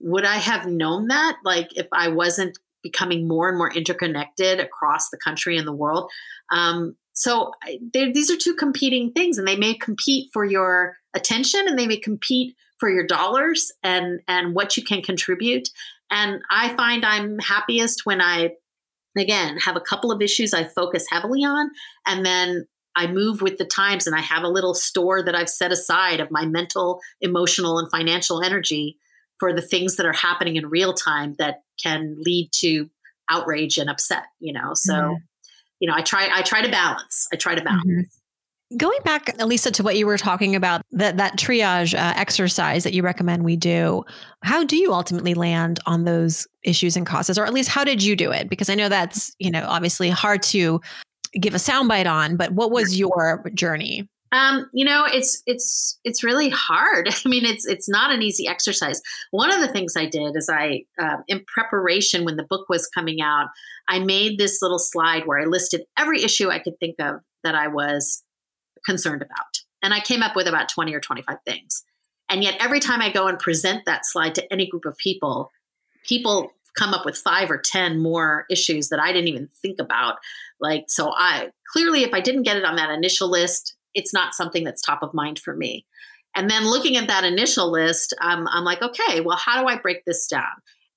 Would 0.01 0.25
I 0.25 0.37
have 0.37 0.65
known 0.65 1.07
that? 1.07 1.37
Like 1.43 1.77
if 1.77 1.87
I 1.91 2.09
wasn't 2.09 2.57
becoming 2.81 3.27
more 3.27 3.49
and 3.49 3.57
more 3.57 3.71
interconnected 3.71 4.59
across 4.59 5.09
the 5.09 5.17
country 5.17 5.57
and 5.57 5.67
the 5.67 5.73
world. 5.73 6.09
Um, 6.51 6.95
so 7.13 7.51
these 7.93 8.31
are 8.31 8.37
two 8.37 8.55
competing 8.55 9.11
things, 9.11 9.37
and 9.37 9.47
they 9.47 9.57
may 9.57 9.73
compete 9.73 10.29
for 10.31 10.45
your 10.45 10.97
attention, 11.13 11.67
and 11.67 11.77
they 11.77 11.87
may 11.87 11.97
compete 11.97 12.55
for 12.77 12.89
your 12.89 13.05
dollars 13.05 13.73
and 13.83 14.21
and 14.27 14.55
what 14.55 14.77
you 14.77 14.83
can 14.83 15.01
contribute. 15.01 15.69
And 16.09 16.41
I 16.49 16.73
find 16.75 17.05
I'm 17.05 17.37
happiest 17.39 18.05
when 18.05 18.21
I, 18.21 18.53
again, 19.19 19.57
have 19.57 19.75
a 19.75 19.81
couple 19.81 20.11
of 20.11 20.21
issues 20.21 20.53
I 20.53 20.63
focus 20.63 21.05
heavily 21.09 21.43
on, 21.43 21.71
and 22.05 22.25
then 22.25 22.67
I 22.95 23.07
move 23.07 23.41
with 23.41 23.57
the 23.57 23.65
times, 23.65 24.07
and 24.07 24.15
I 24.15 24.21
have 24.21 24.43
a 24.43 24.49
little 24.49 24.73
store 24.73 25.23
that 25.23 25.35
I've 25.35 25.49
set 25.49 25.71
aside 25.71 26.19
of 26.19 26.31
my 26.31 26.45
mental, 26.45 26.99
emotional, 27.21 27.79
and 27.79 27.89
financial 27.89 28.41
energy 28.41 28.97
for 29.39 29.53
the 29.53 29.61
things 29.61 29.95
that 29.95 30.05
are 30.05 30.13
happening 30.13 30.57
in 30.57 30.67
real 30.67 30.93
time 30.93 31.35
that 31.39 31.61
can 31.81 32.17
lead 32.19 32.49
to 32.55 32.89
outrage 33.29 33.77
and 33.77 33.89
upset. 33.89 34.23
You 34.39 34.53
know, 34.53 34.71
so. 34.73 34.93
Mm-hmm 34.93 35.13
you 35.79 35.87
know, 35.87 35.95
I 35.95 36.01
try 36.01 36.29
I 36.31 36.41
try 36.41 36.61
to 36.61 36.69
balance. 36.69 37.27
I 37.33 37.37
try 37.37 37.55
to 37.55 37.63
balance. 37.63 37.85
Mm-hmm. 37.85 38.18
Going 38.77 38.99
back, 39.03 39.35
Elisa, 39.41 39.71
to 39.71 39.83
what 39.83 39.97
you 39.97 40.05
were 40.05 40.17
talking 40.17 40.55
about, 40.55 40.83
that 40.91 41.17
that 41.17 41.37
triage 41.37 41.95
uh, 41.95 42.13
exercise 42.15 42.83
that 42.83 42.93
you 42.93 43.01
recommend 43.01 43.43
we 43.43 43.55
do, 43.55 44.03
how 44.43 44.63
do 44.63 44.77
you 44.77 44.93
ultimately 44.93 45.33
land 45.33 45.79
on 45.87 46.03
those 46.03 46.47
issues 46.63 46.95
and 46.95 47.05
causes, 47.05 47.39
or 47.39 47.45
at 47.45 47.53
least 47.53 47.69
how 47.69 47.83
did 47.83 48.03
you 48.03 48.15
do 48.15 48.31
it? 48.31 48.47
Because 48.47 48.69
I 48.69 48.75
know 48.75 48.87
that's 48.87 49.35
you 49.39 49.49
know 49.49 49.65
obviously 49.67 50.09
hard 50.11 50.43
to 50.43 50.81
give 51.33 51.55
a 51.55 51.57
soundbite 51.57 52.11
on, 52.11 52.37
but 52.37 52.51
what 52.51 52.69
was 52.69 52.97
your 52.97 53.43
journey? 53.55 54.07
Um, 54.31 54.69
you 54.73 54.85
know, 54.85 55.05
it's 55.05 55.41
it's 55.45 55.99
it's 56.03 56.23
really 56.23 56.49
hard. 56.49 57.09
I 57.25 57.29
mean, 57.29 57.45
it's 57.45 57.65
it's 57.65 57.89
not 57.89 58.11
an 58.11 58.21
easy 58.21 58.47
exercise. 58.47 59.01
One 59.31 59.51
of 59.51 59.61
the 59.61 59.71
things 59.71 59.95
I 59.97 60.05
did 60.05 60.35
is 60.35 60.49
I, 60.49 60.83
uh, 61.01 61.17
in 61.27 61.43
preparation 61.47 62.25
when 62.25 62.37
the 62.37 62.45
book 62.47 62.69
was 62.69 62.87
coming 62.87 63.21
out, 63.21 63.47
I 63.87 63.99
made 63.99 64.37
this 64.37 64.61
little 64.61 64.79
slide 64.79 65.25
where 65.25 65.39
I 65.39 65.45
listed 65.45 65.85
every 65.97 66.23
issue 66.23 66.49
I 66.49 66.59
could 66.59 66.79
think 66.79 66.95
of 66.99 67.21
that 67.43 67.55
I 67.55 67.67
was 67.67 68.23
concerned 68.85 69.21
about, 69.21 69.61
and 69.81 69.93
I 69.93 69.99
came 69.99 70.21
up 70.21 70.35
with 70.35 70.47
about 70.47 70.69
twenty 70.69 70.93
or 70.93 70.99
twenty 70.99 71.21
five 71.21 71.39
things. 71.45 71.83
And 72.29 72.43
yet, 72.43 72.57
every 72.59 72.79
time 72.79 73.01
I 73.01 73.11
go 73.11 73.27
and 73.27 73.39
present 73.39 73.85
that 73.85 74.05
slide 74.05 74.35
to 74.35 74.53
any 74.53 74.67
group 74.67 74.85
of 74.85 74.95
people, 74.97 75.51
people 76.05 76.51
come 76.77 76.93
up 76.93 77.05
with 77.05 77.17
five 77.17 77.49
or 77.49 77.57
ten 77.57 77.99
more 77.99 78.45
issues 78.49 78.89
that 78.89 78.99
I 78.99 79.11
didn't 79.11 79.29
even 79.29 79.49
think 79.61 79.79
about. 79.79 80.17
Like, 80.59 80.85
so 80.87 81.11
I 81.15 81.49
clearly, 81.71 82.03
if 82.03 82.13
I 82.13 82.19
didn't 82.19 82.43
get 82.43 82.57
it 82.57 82.65
on 82.65 82.75
that 82.75 82.91
initial 82.91 83.29
list, 83.29 83.75
it's 83.93 84.13
not 84.13 84.33
something 84.35 84.63
that's 84.63 84.81
top 84.81 85.01
of 85.01 85.13
mind 85.13 85.39
for 85.39 85.55
me. 85.55 85.85
And 86.35 86.49
then 86.49 86.69
looking 86.69 86.95
at 86.95 87.07
that 87.07 87.23
initial 87.23 87.71
list, 87.71 88.13
um, 88.21 88.47
I'm 88.51 88.63
like, 88.63 88.83
okay, 88.83 89.21
well, 89.21 89.37
how 89.37 89.61
do 89.61 89.67
I 89.67 89.77
break 89.77 90.05
this 90.05 90.27
down? 90.27 90.43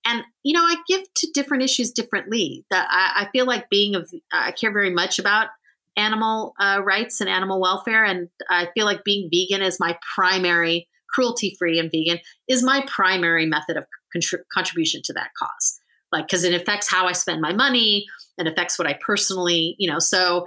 And 0.05 0.25
you 0.43 0.53
know, 0.53 0.63
I 0.63 0.77
give 0.87 1.03
to 1.15 1.29
different 1.33 1.63
issues 1.63 1.93
differently. 1.93 2.67
That 2.71 2.89
I, 2.91 3.23
I 3.23 3.31
feel 3.31 3.47
like 3.47 3.71
being 3.71 3.95
of, 3.95 4.13
I 4.33 4.53
care 4.53 4.73
very 4.73 4.91
much 4.91 5.19
about 5.19 5.49
animal 5.97 6.55
uh, 6.59 6.81
rights 6.85 7.21
and 7.21 7.29
animal 7.29 7.61
welfare, 7.61 8.05
and 8.05 8.29
I 8.49 8.69
feel 8.75 8.87
like 8.87 9.05
being 9.05 9.29
vegan 9.33 9.63
is 9.63 9.81
my 9.81 9.99
primary, 10.15 10.89
cruelty-free 11.11 11.79
and 11.79 11.91
vegan 11.91 12.19
is 12.49 12.63
my 12.63 12.85
primary 12.87 13.47
method 13.47 13.77
of 13.77 13.85
contri- 14.17 14.45
contribution 14.53 15.03
to 15.05 15.13
that 15.13 15.31
cause. 15.39 15.79
Like, 16.11 16.27
because 16.27 16.45
it 16.45 16.55
affects 16.55 16.91
how 16.91 17.07
I 17.07 17.13
spend 17.13 17.41
my 17.41 17.53
money, 17.53 18.07
and 18.39 18.49
affects 18.49 18.79
what 18.79 18.89
I 18.89 18.99
personally, 19.05 19.77
you 19.79 19.91
know. 19.91 19.99
So 19.99 20.47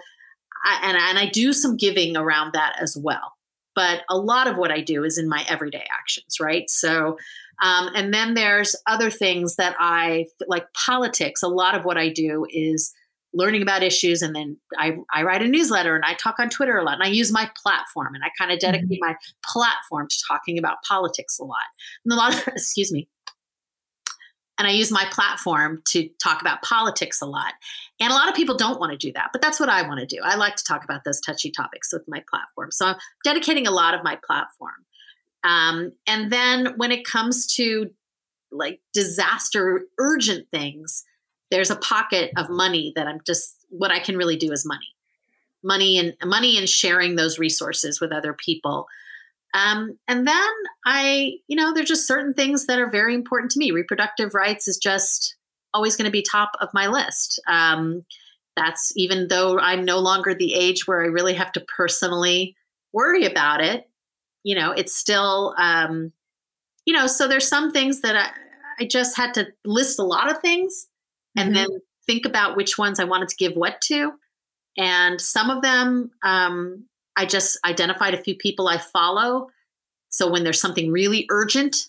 I, 0.66 0.80
and, 0.84 0.98
and 0.98 1.20
I 1.20 1.28
do 1.28 1.54
some 1.54 1.78
giving 1.78 2.18
around 2.18 2.54
that 2.54 2.78
as 2.82 2.98
well. 3.00 3.34
But 3.76 4.02
a 4.10 4.18
lot 4.18 4.48
of 4.48 4.58
what 4.58 4.72
I 4.72 4.82
do 4.82 5.04
is 5.04 5.18
in 5.18 5.30
my 5.30 5.46
everyday 5.48 5.86
actions, 5.94 6.38
right? 6.40 6.70
So, 6.70 7.18
um, 7.62 7.90
and 7.94 8.14
then 8.14 8.34
there's 8.34 8.76
other 8.88 9.12
things 9.12 9.58
that 9.58 9.76
I 9.78 10.26
like 10.48 10.66
politics. 10.74 11.44
A 11.44 11.48
lot 11.48 11.76
of 11.76 11.86
what 11.86 11.98
I 11.98 12.10
do 12.10 12.46
is 12.50 12.94
learning 13.36 13.62
about 13.62 13.84
issues 13.84 14.22
and 14.22 14.36
then 14.36 14.58
I, 14.78 14.98
I 15.14 15.24
write 15.24 15.42
a 15.42 15.48
newsletter 15.48 15.96
and 15.96 16.06
I 16.06 16.14
talk 16.14 16.40
on 16.40 16.50
Twitter 16.50 16.78
a 16.78 16.84
lot 16.84 16.96
and 16.96 17.04
I 17.04 17.08
use 17.08 17.32
my 17.32 17.50
platform 17.62 18.16
and 18.16 18.24
I 18.24 18.30
kind 18.38 18.52
of 18.52 18.60
dedicate 18.60 19.02
mm-hmm. 19.02 19.12
my 19.12 19.16
platform 19.44 20.08
to 20.10 20.24
talking 20.28 20.58
about 20.58 20.78
politics 20.88 21.38
a 21.38 21.44
lot. 21.44 21.58
And 22.06 22.14
a 22.14 22.16
lot 22.16 22.34
of, 22.34 22.48
excuse 22.48 22.92
me, 22.92 23.10
and 24.58 24.68
I 24.68 24.72
use 24.72 24.92
my 24.92 25.06
platform 25.12 25.82
to 25.90 26.10
talk 26.22 26.42
about 26.42 26.62
politics 26.62 27.22
a 27.22 27.26
lot. 27.26 27.54
And 28.00 28.12
a 28.12 28.16
lot 28.16 28.30
of 28.30 28.36
people 28.36 28.56
don't 28.56 28.80
want 28.80 28.92
to 28.92 28.98
do 28.98 29.12
that, 29.14 29.30
but 29.34 29.42
that's 29.42 29.60
what 29.60 29.70
I 29.70 29.86
want 29.88 30.00
to 30.00 30.06
do. 30.06 30.22
I 30.24 30.36
like 30.36 30.56
to 30.56 30.64
talk 30.64 30.84
about 30.84 31.04
those 31.04 31.20
touchy 31.20 31.52
topics 31.52 31.92
with 31.92 32.04
my 32.08 32.24
platform. 32.30 32.72
So 32.72 32.86
I'm 32.86 32.96
dedicating 33.24 33.68
a 33.68 33.72
lot 33.72 33.94
of 33.94 34.04
my 34.04 34.18
platform. 34.26 34.86
Um, 35.44 35.92
and 36.08 36.32
then 36.32 36.74
when 36.78 36.92
it 36.92 37.06
comes 37.06 37.54
to 37.56 37.92
like 38.52 38.80
disaster 38.94 39.86
urgent 40.00 40.48
things, 40.52 41.04
there's 41.52 41.72
a 41.72 41.76
pocket 41.76 42.32
of 42.38 42.50
money 42.50 42.94
that 42.96 43.08
I'm 43.08 43.20
just 43.26 43.56
what 43.70 43.92
I 43.92 44.00
can 44.00 44.18
really 44.18 44.38
do 44.38 44.52
is 44.52 44.66
money. 44.66 44.94
Money 45.64 45.98
and 45.98 46.16
money 46.24 46.58
and 46.58 46.70
sharing 46.70 47.16
those 47.16 47.40
resources 47.40 48.00
with 48.00 48.12
other 48.12 48.34
people 48.34 48.88
um, 49.56 49.98
and 50.10 50.28
then 50.28 50.52
I, 50.86 51.38
you 51.48 51.56
know, 51.56 51.74
there's 51.74 51.88
just 51.88 52.08
certain 52.08 52.34
things 52.34 52.66
that 52.66 52.78
are 52.78 52.90
very 52.90 53.16
important 53.16 53.52
to 53.52 53.60
me. 53.60 53.72
Reproductive 53.72 54.34
rights 54.34 54.68
is 54.68 54.78
just 54.78 55.38
always 55.74 55.96
going 55.96 56.06
to 56.06 56.12
be 56.12 56.22
top 56.22 56.52
of 56.60 56.68
my 56.74 56.88
list. 56.88 57.42
Um, 57.48 58.02
that's 58.58 58.92
even 58.98 59.30
though 59.30 59.58
I'm 59.58 59.86
no 59.86 60.00
longer 60.00 60.34
the 60.34 60.54
age 60.54 60.86
where 60.86 61.02
I 61.02 61.08
really 61.08 61.34
have 61.36 61.54
to 61.54 61.66
personally 61.78 62.56
worry 62.92 63.26
about 63.26 63.62
it. 63.62 63.90
You 64.44 64.56
know, 64.56 64.72
it's 64.72 64.94
still, 64.94 65.56
um, 65.58 66.12
you 66.86 66.94
know, 66.94 67.08
so 67.08 67.28
there's 67.28 67.48
some 67.48 67.72
things 67.72 68.02
that 68.02 68.16
I, 68.18 68.84
I 68.84 68.88
just 68.88 69.16
had 69.16 69.34
to 69.36 69.48
list 69.64 70.00
a 70.00 70.04
lot 70.04 70.30
of 70.30 70.40
things 70.40 70.88
and 71.36 71.54
mm-hmm. 71.54 71.72
then 71.72 71.82
think 72.06 72.26
about 72.26 72.56
which 72.56 72.78
ones 72.78 73.00
I 73.00 73.06
wanted 73.06 73.30
to 73.30 73.36
give 73.36 73.56
what 73.56 73.82
to. 73.82 74.14
And 74.78 75.20
some 75.22 75.50
of 75.50 75.62
them, 75.62 76.12
um, 76.24 76.86
I 77.16 77.26
just 77.26 77.58
identified 77.66 78.14
a 78.14 78.22
few 78.22 78.36
people 78.36 78.68
I 78.68 78.78
follow. 78.78 79.48
So 80.10 80.30
when 80.30 80.44
there's 80.44 80.60
something 80.60 80.92
really 80.92 81.26
urgent 81.30 81.88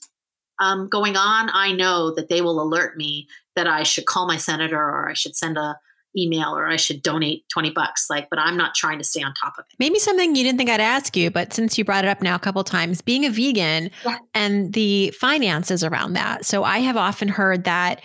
um, 0.61 0.89
going 0.89 1.17
on, 1.17 1.51
I 1.53 1.73
know 1.73 2.15
that 2.15 2.29
they 2.29 2.41
will 2.41 2.61
alert 2.61 2.97
me 2.97 3.29
that 3.57 3.67
I 3.67 3.83
should 3.83 4.07
call 4.07 4.27
my 4.27 4.37
senator 4.37 4.79
or 4.79 5.09
I 5.09 5.15
should 5.15 5.37
send 5.37 5.59
a 5.59 5.79
email 6.17 6.57
or 6.57 6.67
I 6.67 6.77
should 6.77 7.03
donate 7.03 7.49
20 7.51 7.71
bucks. 7.71 8.09
Like, 8.09 8.31
but 8.31 8.39
I'm 8.39 8.57
not 8.57 8.75
trying 8.75 8.99
to 8.99 9.05
stay 9.05 9.23
on 9.23 9.35
top 9.35 9.55
of 9.59 9.67
it. 9.69 9.77
Maybe 9.79 9.99
something 9.99 10.35
you 10.35 10.45
didn't 10.45 10.59
think 10.59 10.71
I'd 10.71 10.81
ask 10.81 11.17
you, 11.17 11.31
but 11.31 11.53
since 11.53 11.77
you 11.77 11.85
brought 11.85 12.05
it 12.05 12.09
up 12.09 12.23
now 12.23 12.35
a 12.35 12.39
couple 12.39 12.65
times, 12.65 13.03
being 13.03 13.27
a 13.27 13.31
vegan 13.31 13.91
yeah. 14.05 14.17
and 14.35 14.73
the 14.73 15.11
finances 15.11 15.85
around 15.85 16.15
that. 16.15 16.45
So 16.45 16.65
I 16.65 16.79
have 16.79 16.97
often 16.97 17.29
heard 17.29 17.65
that 17.65 18.01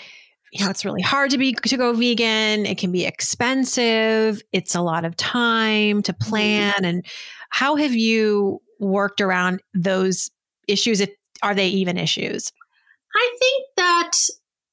you 0.52 0.64
know 0.64 0.70
it's 0.70 0.86
really 0.86 1.02
hard 1.02 1.32
to 1.32 1.38
be 1.38 1.54
to 1.54 1.78
go 1.78 1.94
vegan 1.94 2.66
it 2.66 2.78
can 2.78 2.92
be 2.92 3.06
expensive 3.06 4.42
it's 4.52 4.76
a 4.76 4.82
lot 4.82 5.06
of 5.06 5.16
time 5.16 6.02
to 6.02 6.14
mm-hmm. 6.14 6.30
plan 6.30 6.84
and 6.84 7.06
how 7.50 7.76
have 7.76 7.94
you 7.94 8.62
worked 8.80 9.22
around 9.22 9.62
those 9.74 10.32
issues 10.68 11.00
if 11.00 11.10
are 11.42 11.56
they 11.56 11.68
even 11.68 11.98
issues? 11.98 12.52
I 13.16 13.36
think 13.40 13.68
that 13.78 14.12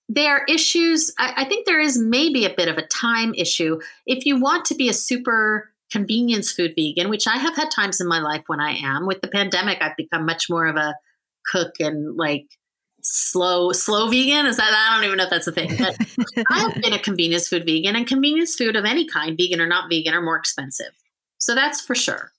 there 0.09 0.39
are 0.39 0.45
issues. 0.49 1.13
I, 1.19 1.35
I 1.39 1.45
think 1.45 1.67
there 1.67 1.81
is 1.81 1.99
maybe 1.99 2.45
a 2.45 2.55
bit 2.55 2.69
of 2.69 2.79
a 2.79 2.87
time 2.87 3.35
issue. 3.35 3.81
If 4.07 4.27
you 4.27 4.41
want 4.41 4.65
to 4.67 4.75
be 4.75 4.89
a 4.89 4.95
super 4.95 5.71
convenience 5.91 6.53
food 6.53 6.75
vegan, 6.77 7.09
which 7.09 7.27
I 7.27 7.39
have 7.39 7.57
had 7.57 7.71
times 7.71 8.01
in 8.01 8.07
my 8.07 8.21
life 8.21 8.45
when 8.47 8.61
I 8.61 8.73
am. 8.73 9.07
With 9.07 9.23
the 9.23 9.29
pandemic, 9.29 9.79
I've 9.81 9.97
become 9.97 10.27
much 10.27 10.51
more 10.51 10.67
of 10.67 10.77
a 10.77 10.95
cook 11.47 11.75
and 11.81 12.17
like 12.17 12.47
slow 13.09 13.73
slow 13.73 14.09
vegan. 14.09 14.47
Is 14.47 14.57
that 14.59 14.73
I 14.73 14.95
don't 14.95 15.05
even 15.05 15.17
know 15.17 15.25
if 15.25 15.31
that's 15.31 15.47
a 15.47 15.53
thing. 15.53 15.77
But 15.79 15.97
I've 16.51 16.75
been 16.83 16.93
a 16.93 16.99
convenience 16.99 17.49
food 17.49 17.65
vegan, 17.65 17.97
and 17.97 18.07
convenience 18.07 18.55
food 18.55 18.77
of 18.77 18.85
any 18.85 19.07
kind, 19.07 19.37
vegan 19.37 19.61
or 19.61 19.67
not 19.67 19.89
vegan, 19.91 20.15
are 20.15 20.23
more 20.23 20.37
expensive. 20.37 20.93
So 21.39 21.55
that's 21.55 21.81
for 21.81 21.95
sure. 21.95 22.33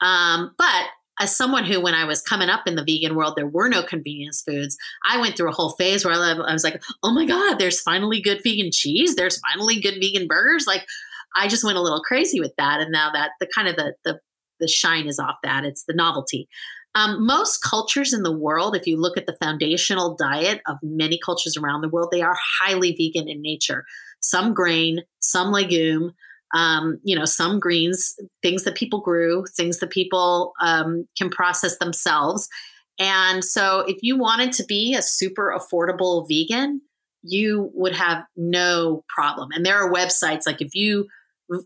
Um, 0.00 0.54
but 0.58 0.86
as 1.20 1.34
someone 1.34 1.64
who, 1.64 1.80
when 1.80 1.94
I 1.94 2.04
was 2.04 2.20
coming 2.20 2.48
up 2.48 2.66
in 2.66 2.74
the 2.74 2.84
vegan 2.84 3.14
world, 3.14 3.34
there 3.36 3.46
were 3.46 3.68
no 3.68 3.82
convenience 3.82 4.42
foods. 4.42 4.76
I 5.04 5.20
went 5.20 5.36
through 5.36 5.48
a 5.48 5.54
whole 5.54 5.70
phase 5.70 6.04
where 6.04 6.14
I 6.14 6.52
was 6.52 6.64
like, 6.64 6.82
oh 7.02 7.12
my 7.12 7.24
God, 7.24 7.58
there's 7.58 7.80
finally 7.80 8.20
good 8.20 8.40
vegan 8.42 8.70
cheese. 8.72 9.14
There's 9.14 9.40
finally 9.40 9.80
good 9.80 9.94
vegan 10.00 10.26
burgers. 10.26 10.66
Like, 10.66 10.84
I 11.36 11.46
just 11.48 11.64
went 11.64 11.78
a 11.78 11.82
little 11.82 12.02
crazy 12.02 12.40
with 12.40 12.52
that. 12.58 12.80
And 12.80 12.90
now 12.90 13.10
that 13.12 13.30
the 13.40 13.48
kind 13.54 13.68
of 13.68 13.76
the, 13.76 13.94
the, 14.04 14.18
the 14.58 14.68
shine 14.68 15.06
is 15.06 15.18
off 15.18 15.36
that, 15.44 15.64
it's 15.64 15.84
the 15.84 15.94
novelty. 15.94 16.48
Um, 16.94 17.26
most 17.26 17.58
cultures 17.58 18.12
in 18.12 18.22
the 18.22 18.36
world, 18.36 18.76
if 18.76 18.86
you 18.86 18.96
look 18.96 19.16
at 19.16 19.26
the 19.26 19.36
foundational 19.42 20.14
diet 20.14 20.60
of 20.66 20.78
many 20.82 21.18
cultures 21.18 21.56
around 21.56 21.80
the 21.80 21.88
world, 21.88 22.10
they 22.12 22.22
are 22.22 22.36
highly 22.60 22.92
vegan 22.92 23.28
in 23.28 23.42
nature. 23.42 23.84
Some 24.20 24.54
grain, 24.54 25.00
some 25.20 25.50
legume, 25.50 26.14
um, 26.54 27.00
you 27.02 27.16
know, 27.16 27.24
some 27.24 27.58
greens, 27.58 28.14
things 28.42 28.62
that 28.62 28.76
people 28.76 29.00
grew, 29.00 29.44
things 29.56 29.78
that 29.78 29.90
people 29.90 30.52
um, 30.60 31.08
can 31.18 31.30
process 31.30 31.78
themselves. 31.78 32.48
And 33.00 33.44
so, 33.44 33.80
if 33.80 33.98
you 34.02 34.16
wanted 34.16 34.52
to 34.52 34.64
be 34.64 34.94
a 34.94 35.02
super 35.02 35.52
affordable 35.56 36.28
vegan, 36.28 36.80
you 37.24 37.70
would 37.74 37.94
have 37.96 38.24
no 38.36 39.02
problem. 39.08 39.48
And 39.52 39.66
there 39.66 39.76
are 39.76 39.92
websites 39.92 40.42
like 40.46 40.60
if 40.60 40.74
you 40.74 41.08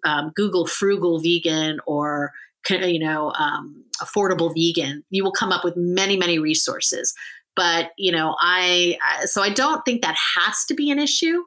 um, 0.05 0.33
Google 0.35 0.67
frugal 0.67 1.21
vegan 1.21 1.81
or 1.87 2.33
you 2.71 2.99
know 2.99 3.33
um, 3.39 3.85
affordable 4.01 4.53
vegan, 4.55 5.05
you 5.11 5.25
will 5.25 5.33
come 5.33 5.53
up 5.53 5.65
with 5.65 5.75
many 5.77 6.17
many 6.17 6.39
resources. 6.39 7.15
But 7.57 7.91
you 7.97 8.13
know, 8.13 8.37
I 8.41 8.99
so 9.25 9.43
I 9.43 9.51
don't 9.51 9.85
think 9.85 10.03
that 10.03 10.17
has 10.37 10.65
to 10.67 10.75
be 10.75 10.91
an 10.91 10.99
issue. 10.99 11.43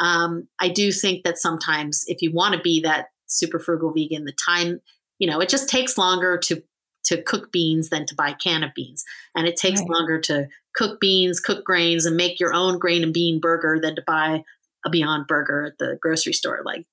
Um, 0.00 0.48
I 0.58 0.68
do 0.68 0.92
think 0.92 1.24
that 1.24 1.38
sometimes 1.38 2.04
if 2.06 2.22
you 2.22 2.32
want 2.32 2.54
to 2.54 2.60
be 2.60 2.80
that 2.80 3.08
super 3.26 3.58
frugal 3.58 3.92
vegan, 3.92 4.24
the 4.24 4.32
time, 4.32 4.80
you 5.18 5.30
know, 5.30 5.40
it 5.40 5.48
just 5.48 5.68
takes 5.68 5.98
longer 5.98 6.38
to 6.38 6.62
to 7.04 7.22
cook 7.22 7.50
beans 7.52 7.88
than 7.90 8.06
to 8.06 8.14
buy 8.14 8.30
a 8.30 8.34
can 8.34 8.62
of 8.62 8.70
beans. 8.74 9.04
And 9.34 9.46
it 9.46 9.56
takes 9.56 9.80
right. 9.80 9.90
longer 9.90 10.20
to 10.20 10.48
cook 10.74 11.00
beans, 11.00 11.40
cook 11.40 11.64
grains, 11.64 12.06
and 12.06 12.16
make 12.16 12.38
your 12.38 12.54
own 12.54 12.78
grain 12.78 13.02
and 13.02 13.12
bean 13.12 13.40
burger 13.40 13.78
than 13.80 13.96
to 13.96 14.02
buy 14.06 14.44
a 14.86 14.90
Beyond 14.90 15.26
Burger 15.26 15.66
at 15.66 15.78
the 15.78 15.98
grocery 16.00 16.32
store. 16.32 16.60
Like 16.64 16.86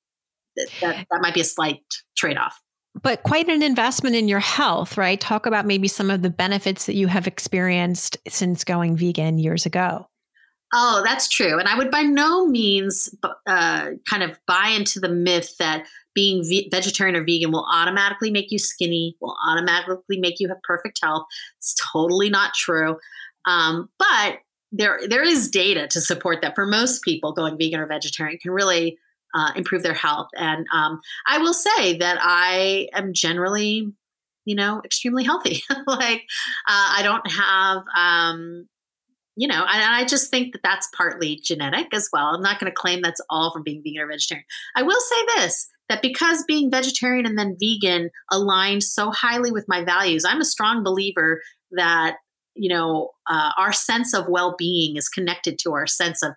that, 0.56 0.68
that, 0.82 1.08
that 1.12 1.22
might 1.22 1.34
be 1.34 1.42
a 1.42 1.46
slight 1.46 1.84
trade 2.16 2.38
off. 2.38 2.60
But 3.02 3.24
quite 3.24 3.48
an 3.48 3.62
investment 3.62 4.16
in 4.16 4.28
your 4.28 4.40
health, 4.40 4.98
right? 4.98 5.20
Talk 5.20 5.46
about 5.46 5.66
maybe 5.66 5.88
some 5.88 6.10
of 6.10 6.22
the 6.22 6.30
benefits 6.30 6.86
that 6.86 6.96
you 6.96 7.08
have 7.08 7.28
experienced 7.28 8.18
since 8.28 8.64
going 8.64 8.96
vegan 8.96 9.40
years 9.40 9.66
ago. 9.66 10.08
Oh, 10.74 11.02
that's 11.06 11.30
true. 11.30 11.60
And 11.60 11.68
I 11.68 11.78
would 11.78 11.92
by 11.92 12.02
no 12.02 12.46
means 12.46 13.14
uh, 13.24 13.90
kind 14.10 14.24
of 14.24 14.38
buy 14.48 14.74
into 14.76 15.00
the 15.00 15.10
myth 15.10 15.56
that 15.60 15.88
being 16.14 16.44
ve- 16.44 16.68
vegetarian 16.70 17.16
or 17.16 17.24
vegan 17.24 17.52
will 17.52 17.66
automatically 17.72 18.32
make 18.32 18.52
you 18.52 18.60
skinny, 18.60 19.16
will 19.22 19.38
automatically 19.48 20.20
make 20.20 20.40
you 20.40 20.50
have 20.50 20.62
perfect 20.64 21.00
health. 21.02 21.26
It's 21.58 21.76
totally 21.94 22.30
not 22.30 22.54
true. 22.54 22.98
Um, 23.46 23.90
but 23.98 24.40
there, 24.74 25.00
there 25.08 25.24
is 25.24 25.50
data 25.50 25.88
to 25.88 26.02
support 26.02 26.42
that 26.42 26.56
for 26.56 26.66
most 26.66 27.02
people, 27.02 27.32
going 27.32 27.58
vegan 27.58 27.80
or 27.80 27.88
vegetarian 27.88 28.38
can 28.38 28.52
really 28.52 28.98
uh, 29.36 29.52
improve 29.56 29.84
their 29.84 29.94
health. 29.94 30.30
And 30.36 30.66
um, 30.74 31.00
I 31.26 31.38
will 31.40 31.54
say 31.54 31.98
that 31.98 32.20
I 32.22 32.88
am 32.94 33.14
generally, 33.14 33.92
you 34.46 34.56
know, 34.56 34.82
extremely 34.84 35.24
healthy. 35.24 35.62
like 35.88 36.24
uh, 36.68 36.94
I 36.98 37.02
don't 37.04 37.30
have 37.30 37.84
um, 37.98 38.68
you 39.38 39.48
know, 39.48 39.64
and 39.70 39.84
I 39.84 40.04
just 40.04 40.32
think 40.32 40.54
that 40.54 40.64
that's 40.64 40.90
partly 40.98 41.40
genetic 41.44 41.94
as 41.94 42.10
well. 42.12 42.26
I'm 42.34 42.42
not 42.42 42.60
going 42.60 42.72
to 42.72 42.76
claim 42.76 43.04
that's 43.04 43.22
all 43.30 43.54
from 43.54 43.62
being 43.62 43.84
vegan 43.84 44.02
or 44.02 44.08
vegetarian. 44.08 44.44
I 44.76 44.82
will 44.82 45.00
say 45.00 45.26
this 45.36 45.70
that 45.90 46.02
because 46.02 46.44
being 46.48 46.72
vegetarian 46.72 47.26
and 47.26 47.38
then 47.38 47.56
vegan 47.60 48.10
aligned 48.32 48.84
so 48.84 49.12
highly 49.12 49.52
with 49.52 49.66
my 49.68 49.84
values, 49.84 50.26
I'm 50.26 50.42
a 50.42 50.46
strong 50.46 50.84
believer 50.84 51.42
that, 51.72 52.18
you 52.56 52.68
know, 52.68 53.12
uh, 53.30 53.52
our 53.58 53.72
sense 53.72 54.14
of 54.14 54.28
well 54.28 54.56
being 54.58 54.98
is 54.98 55.08
connected 55.08 55.60
to 55.60 55.74
our 55.74 55.86
sense 55.86 56.24
of, 56.24 56.34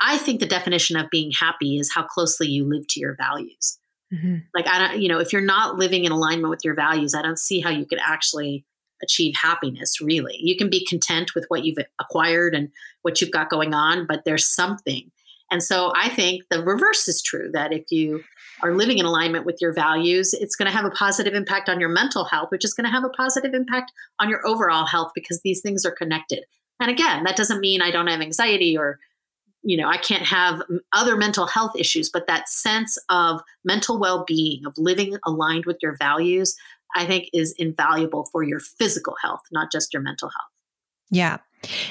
I 0.00 0.18
think 0.18 0.40
the 0.40 0.46
definition 0.46 0.96
of 0.96 1.10
being 1.10 1.30
happy 1.30 1.78
is 1.78 1.92
how 1.94 2.02
closely 2.02 2.48
you 2.48 2.64
live 2.64 2.86
to 2.88 3.00
your 3.00 3.16
values. 3.16 3.78
Mm-hmm. 4.12 4.36
Like, 4.54 4.66
I 4.66 4.78
don't, 4.78 5.02
you 5.02 5.08
know, 5.08 5.20
if 5.20 5.32
you're 5.32 5.42
not 5.42 5.76
living 5.76 6.04
in 6.04 6.12
alignment 6.12 6.50
with 6.50 6.64
your 6.64 6.74
values, 6.74 7.14
I 7.14 7.22
don't 7.22 7.38
see 7.38 7.60
how 7.60 7.70
you 7.70 7.86
could 7.86 8.00
actually 8.02 8.64
achieve 9.02 9.34
happiness 9.40 10.00
really 10.00 10.36
you 10.40 10.56
can 10.56 10.68
be 10.68 10.84
content 10.84 11.34
with 11.34 11.44
what 11.48 11.64
you've 11.64 11.78
acquired 12.00 12.54
and 12.54 12.70
what 13.02 13.20
you've 13.20 13.30
got 13.30 13.50
going 13.50 13.74
on 13.74 14.06
but 14.06 14.22
there's 14.24 14.46
something 14.46 15.10
and 15.50 15.62
so 15.62 15.92
i 15.96 16.08
think 16.08 16.42
the 16.50 16.62
reverse 16.62 17.08
is 17.08 17.22
true 17.22 17.50
that 17.52 17.72
if 17.72 17.84
you 17.90 18.22
are 18.62 18.74
living 18.74 18.98
in 18.98 19.06
alignment 19.06 19.46
with 19.46 19.56
your 19.60 19.72
values 19.72 20.34
it's 20.34 20.56
going 20.56 20.70
to 20.70 20.76
have 20.76 20.84
a 20.84 20.90
positive 20.90 21.34
impact 21.34 21.68
on 21.68 21.80
your 21.80 21.88
mental 21.88 22.24
health 22.24 22.50
which 22.50 22.64
is 22.64 22.74
going 22.74 22.84
to 22.84 22.90
have 22.90 23.04
a 23.04 23.10
positive 23.10 23.54
impact 23.54 23.92
on 24.18 24.28
your 24.28 24.46
overall 24.46 24.86
health 24.86 25.12
because 25.14 25.40
these 25.42 25.62
things 25.62 25.84
are 25.84 25.92
connected 25.92 26.44
and 26.78 26.90
again 26.90 27.24
that 27.24 27.36
doesn't 27.36 27.60
mean 27.60 27.80
i 27.80 27.90
don't 27.90 28.06
have 28.06 28.20
anxiety 28.20 28.76
or 28.76 28.98
you 29.62 29.76
know 29.76 29.88
i 29.88 29.96
can't 29.96 30.26
have 30.26 30.62
other 30.92 31.16
mental 31.16 31.46
health 31.46 31.72
issues 31.76 32.08
but 32.08 32.26
that 32.26 32.48
sense 32.48 32.96
of 33.08 33.40
mental 33.64 33.98
well-being 33.98 34.64
of 34.66 34.72
living 34.76 35.16
aligned 35.26 35.66
with 35.66 35.76
your 35.82 35.96
values 35.96 36.56
I 36.94 37.06
think 37.06 37.28
is 37.32 37.54
invaluable 37.58 38.28
for 38.32 38.42
your 38.42 38.60
physical 38.60 39.14
health, 39.22 39.42
not 39.52 39.70
just 39.70 39.92
your 39.92 40.02
mental 40.02 40.28
health. 40.28 40.50
Yeah. 41.10 41.38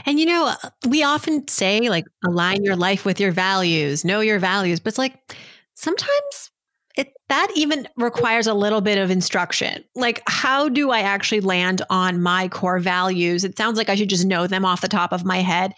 And 0.05 0.19
you 0.19 0.25
know, 0.25 0.53
we 0.87 1.03
often 1.03 1.47
say 1.47 1.89
like 1.89 2.05
align 2.25 2.63
your 2.63 2.75
life 2.75 3.05
with 3.05 3.19
your 3.19 3.31
values, 3.31 4.03
know 4.03 4.19
your 4.19 4.39
values, 4.39 4.79
but 4.79 4.89
it's 4.89 4.97
like 4.97 5.35
sometimes 5.75 6.51
it 6.99 7.13
that 7.29 7.47
even 7.55 7.87
requires 7.95 8.45
a 8.45 8.53
little 8.53 8.81
bit 8.81 8.97
of 8.97 9.09
instruction. 9.09 9.85
Like 9.95 10.21
how 10.27 10.67
do 10.67 10.91
I 10.91 10.99
actually 10.99 11.39
land 11.39 11.81
on 11.89 12.21
my 12.21 12.49
core 12.49 12.79
values? 12.79 13.45
It 13.45 13.55
sounds 13.55 13.77
like 13.77 13.87
I 13.87 13.95
should 13.95 14.09
just 14.09 14.25
know 14.25 14.47
them 14.47 14.65
off 14.65 14.81
the 14.81 14.89
top 14.89 15.13
of 15.13 15.23
my 15.23 15.37
head, 15.37 15.73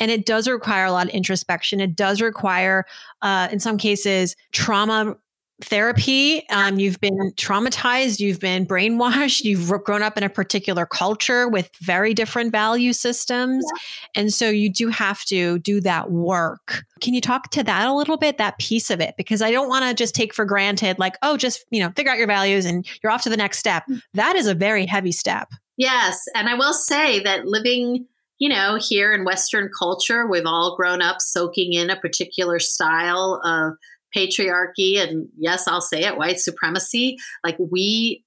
and 0.00 0.10
it 0.10 0.26
does 0.26 0.48
require 0.48 0.84
a 0.84 0.90
lot 0.90 1.06
of 1.06 1.12
introspection. 1.12 1.80
It 1.80 1.94
does 1.94 2.20
require 2.20 2.86
uh, 3.22 3.48
in 3.52 3.60
some 3.60 3.78
cases 3.78 4.34
trauma 4.50 5.16
therapy. 5.62 6.46
Um, 6.50 6.78
you've 6.78 7.00
been 7.00 7.32
traumatized, 7.36 8.18
you've 8.18 8.40
been 8.40 8.66
brainwashed, 8.66 9.44
you've 9.44 9.68
grown 9.84 10.02
up 10.02 10.16
in 10.16 10.24
a 10.24 10.28
particular 10.28 10.84
culture 10.84 11.48
with 11.48 11.70
very 11.80 12.12
different 12.12 12.50
value 12.52 12.92
systems. 12.92 13.64
Yeah. 13.64 14.22
And 14.22 14.34
so 14.34 14.50
you 14.50 14.70
do 14.70 14.88
have 14.88 15.24
to 15.26 15.58
do 15.60 15.80
that 15.82 16.10
work. 16.10 16.84
Can 17.00 17.14
you 17.14 17.20
talk 17.20 17.50
to 17.50 17.62
that 17.62 17.86
a 17.86 17.94
little 17.94 18.16
bit, 18.16 18.38
that 18.38 18.58
piece 18.58 18.90
of 18.90 19.00
it? 19.00 19.14
Because 19.16 19.42
I 19.42 19.50
don't 19.52 19.68
want 19.68 19.84
to 19.84 19.94
just 19.94 20.14
take 20.14 20.34
for 20.34 20.44
granted, 20.44 20.98
like, 20.98 21.16
oh, 21.22 21.36
just, 21.36 21.64
you 21.70 21.80
know, 21.80 21.90
figure 21.94 22.10
out 22.10 22.18
your 22.18 22.26
values 22.26 22.64
and 22.64 22.86
you're 23.02 23.12
off 23.12 23.22
to 23.22 23.30
the 23.30 23.36
next 23.36 23.58
step. 23.58 23.84
Mm. 23.88 24.02
That 24.14 24.36
is 24.36 24.46
a 24.46 24.54
very 24.54 24.86
heavy 24.86 25.12
step. 25.12 25.52
Yes. 25.76 26.26
And 26.34 26.48
I 26.48 26.54
will 26.54 26.74
say 26.74 27.20
that 27.20 27.46
living 27.46 28.06
you 28.38 28.48
know, 28.48 28.78
here 28.80 29.12
in 29.12 29.24
Western 29.24 29.70
culture, 29.78 30.26
we've 30.26 30.44
all 30.44 30.76
grown 30.76 31.00
up 31.00 31.20
soaking 31.20 31.72
in 31.72 31.88
a 31.88 31.96
particular 31.96 32.58
style 32.58 33.40
of 33.44 33.78
patriarchy 34.14 34.96
and 34.96 35.28
yes 35.36 35.66
i'll 35.66 35.80
say 35.80 36.04
it 36.04 36.16
white 36.16 36.38
supremacy 36.38 37.16
like 37.42 37.56
we 37.58 38.24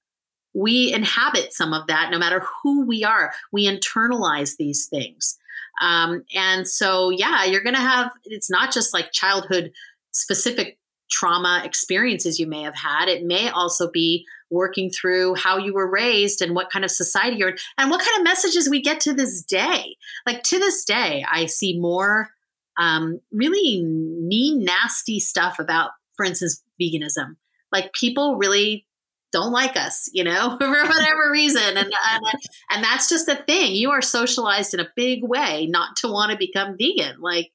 we 0.54 0.92
inhabit 0.92 1.52
some 1.52 1.72
of 1.72 1.86
that 1.86 2.10
no 2.10 2.18
matter 2.18 2.42
who 2.62 2.84
we 2.84 3.04
are. 3.04 3.32
We 3.52 3.66
internalize 3.66 4.56
these 4.56 4.86
things. 4.86 5.38
Um, 5.80 6.24
and 6.34 6.66
so 6.66 7.10
yeah 7.10 7.44
you're 7.44 7.62
gonna 7.62 7.78
have 7.78 8.10
it's 8.24 8.50
not 8.50 8.72
just 8.72 8.92
like 8.92 9.12
childhood 9.12 9.72
specific 10.10 10.78
trauma 11.10 11.62
experiences 11.64 12.38
you 12.38 12.46
may 12.46 12.62
have 12.62 12.74
had. 12.74 13.08
It 13.08 13.24
may 13.24 13.48
also 13.48 13.90
be 13.90 14.26
working 14.50 14.90
through 14.90 15.36
how 15.36 15.56
you 15.56 15.72
were 15.72 15.90
raised 15.90 16.42
and 16.42 16.54
what 16.54 16.70
kind 16.70 16.84
of 16.84 16.90
society 16.90 17.36
you're 17.36 17.50
in 17.50 17.58
and 17.78 17.90
what 17.90 18.00
kind 18.00 18.18
of 18.18 18.24
messages 18.24 18.68
we 18.68 18.82
get 18.82 19.00
to 19.00 19.14
this 19.14 19.42
day. 19.42 19.96
Like 20.26 20.42
to 20.44 20.58
this 20.58 20.84
day 20.84 21.24
i 21.30 21.46
see 21.46 21.78
more 21.78 22.30
um, 22.78 23.20
really 23.32 23.82
mean, 23.82 24.64
nasty 24.64 25.20
stuff 25.20 25.58
about, 25.58 25.90
for 26.16 26.24
instance, 26.24 26.62
veganism. 26.80 27.36
Like 27.72 27.92
people 27.92 28.36
really 28.36 28.86
don't 29.32 29.52
like 29.52 29.76
us, 29.76 30.08
you 30.12 30.24
know, 30.24 30.56
for 30.60 30.70
whatever 30.70 31.30
reason. 31.30 31.62
And, 31.62 31.78
and, 31.78 32.24
and 32.70 32.84
that's 32.84 33.08
just 33.08 33.26
the 33.26 33.36
thing. 33.36 33.74
You 33.74 33.90
are 33.90 34.00
socialized 34.00 34.74
in 34.74 34.80
a 34.80 34.88
big 34.96 35.22
way 35.22 35.66
not 35.66 35.96
to 35.96 36.08
want 36.08 36.32
to 36.32 36.38
become 36.38 36.76
vegan. 36.78 37.20
Like, 37.20 37.50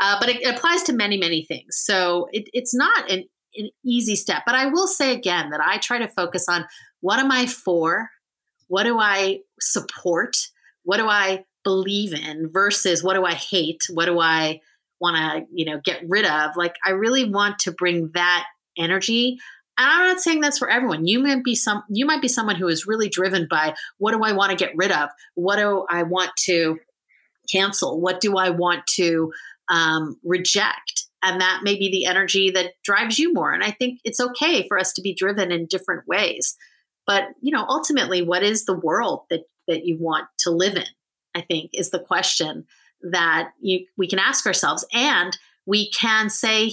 uh, 0.00 0.18
but 0.20 0.28
it, 0.28 0.46
applies 0.46 0.82
to 0.84 0.92
many, 0.92 1.18
many 1.18 1.44
things. 1.44 1.76
So 1.76 2.28
it, 2.32 2.48
it's 2.52 2.74
not 2.74 3.10
an, 3.10 3.24
an 3.56 3.70
easy 3.84 4.16
step. 4.16 4.42
But 4.46 4.54
I 4.54 4.66
will 4.66 4.86
say 4.86 5.12
again 5.12 5.50
that 5.50 5.60
I 5.60 5.78
try 5.78 5.98
to 5.98 6.08
focus 6.08 6.46
on 6.48 6.64
what 7.00 7.18
am 7.18 7.30
I 7.30 7.46
for? 7.46 8.08
What 8.68 8.84
do 8.84 8.98
I 8.98 9.40
support? 9.60 10.36
What 10.84 10.96
do 10.96 11.08
I 11.08 11.44
believe 11.64 12.12
in 12.12 12.50
versus 12.52 13.02
what 13.02 13.14
do 13.14 13.24
I 13.24 13.34
hate? 13.34 13.82
What 13.90 14.06
do 14.06 14.20
I 14.20 14.60
want 15.00 15.16
to, 15.16 15.46
you 15.52 15.64
know, 15.64 15.80
get 15.82 16.02
rid 16.06 16.26
of? 16.26 16.56
Like 16.56 16.76
I 16.84 16.90
really 16.90 17.28
want 17.28 17.58
to 17.60 17.72
bring 17.72 18.10
that 18.14 18.44
energy. 18.76 19.38
And 19.76 19.90
I'm 19.90 20.08
not 20.08 20.20
saying 20.20 20.40
that's 20.40 20.58
for 20.58 20.70
everyone. 20.70 21.06
You 21.06 21.20
might 21.20 21.42
be 21.42 21.54
some 21.54 21.82
you 21.88 22.06
might 22.06 22.22
be 22.22 22.28
someone 22.28 22.56
who 22.56 22.68
is 22.68 22.86
really 22.86 23.08
driven 23.08 23.48
by 23.50 23.74
what 23.98 24.12
do 24.12 24.22
I 24.22 24.32
want 24.32 24.50
to 24.50 24.56
get 24.56 24.76
rid 24.76 24.92
of? 24.92 25.08
What 25.34 25.56
do 25.56 25.84
I 25.90 26.04
want 26.04 26.30
to 26.44 26.78
cancel? 27.50 28.00
What 28.00 28.20
do 28.20 28.36
I 28.36 28.50
want 28.50 28.86
to 28.94 29.32
um, 29.68 30.16
reject? 30.24 31.06
And 31.22 31.40
that 31.40 31.60
may 31.64 31.76
be 31.76 31.90
the 31.90 32.04
energy 32.04 32.50
that 32.50 32.72
drives 32.84 33.18
you 33.18 33.32
more. 33.32 33.52
And 33.52 33.64
I 33.64 33.70
think 33.70 34.00
it's 34.04 34.20
okay 34.20 34.68
for 34.68 34.78
us 34.78 34.92
to 34.92 35.02
be 35.02 35.14
driven 35.14 35.50
in 35.50 35.66
different 35.66 36.06
ways. 36.06 36.56
But 37.06 37.24
you 37.40 37.50
know, 37.50 37.64
ultimately, 37.68 38.22
what 38.22 38.42
is 38.42 38.64
the 38.64 38.78
world 38.78 39.22
that 39.30 39.42
that 39.66 39.84
you 39.84 39.96
want 39.98 40.26
to 40.40 40.50
live 40.50 40.76
in? 40.76 40.84
I 41.34 41.40
think 41.40 41.70
is 41.74 41.90
the 41.90 41.98
question 41.98 42.66
that 43.02 43.50
you, 43.60 43.86
we 43.96 44.08
can 44.08 44.18
ask 44.18 44.46
ourselves, 44.46 44.86
and 44.92 45.36
we 45.66 45.90
can 45.90 46.30
say, 46.30 46.72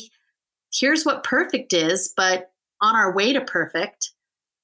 "Here's 0.74 1.06
what 1.06 1.24
perfect 1.24 1.74
is," 1.74 2.14
but 2.16 2.52
on 2.82 2.96
our 2.96 3.14
way 3.14 3.34
to 3.34 3.42
perfect, 3.42 4.12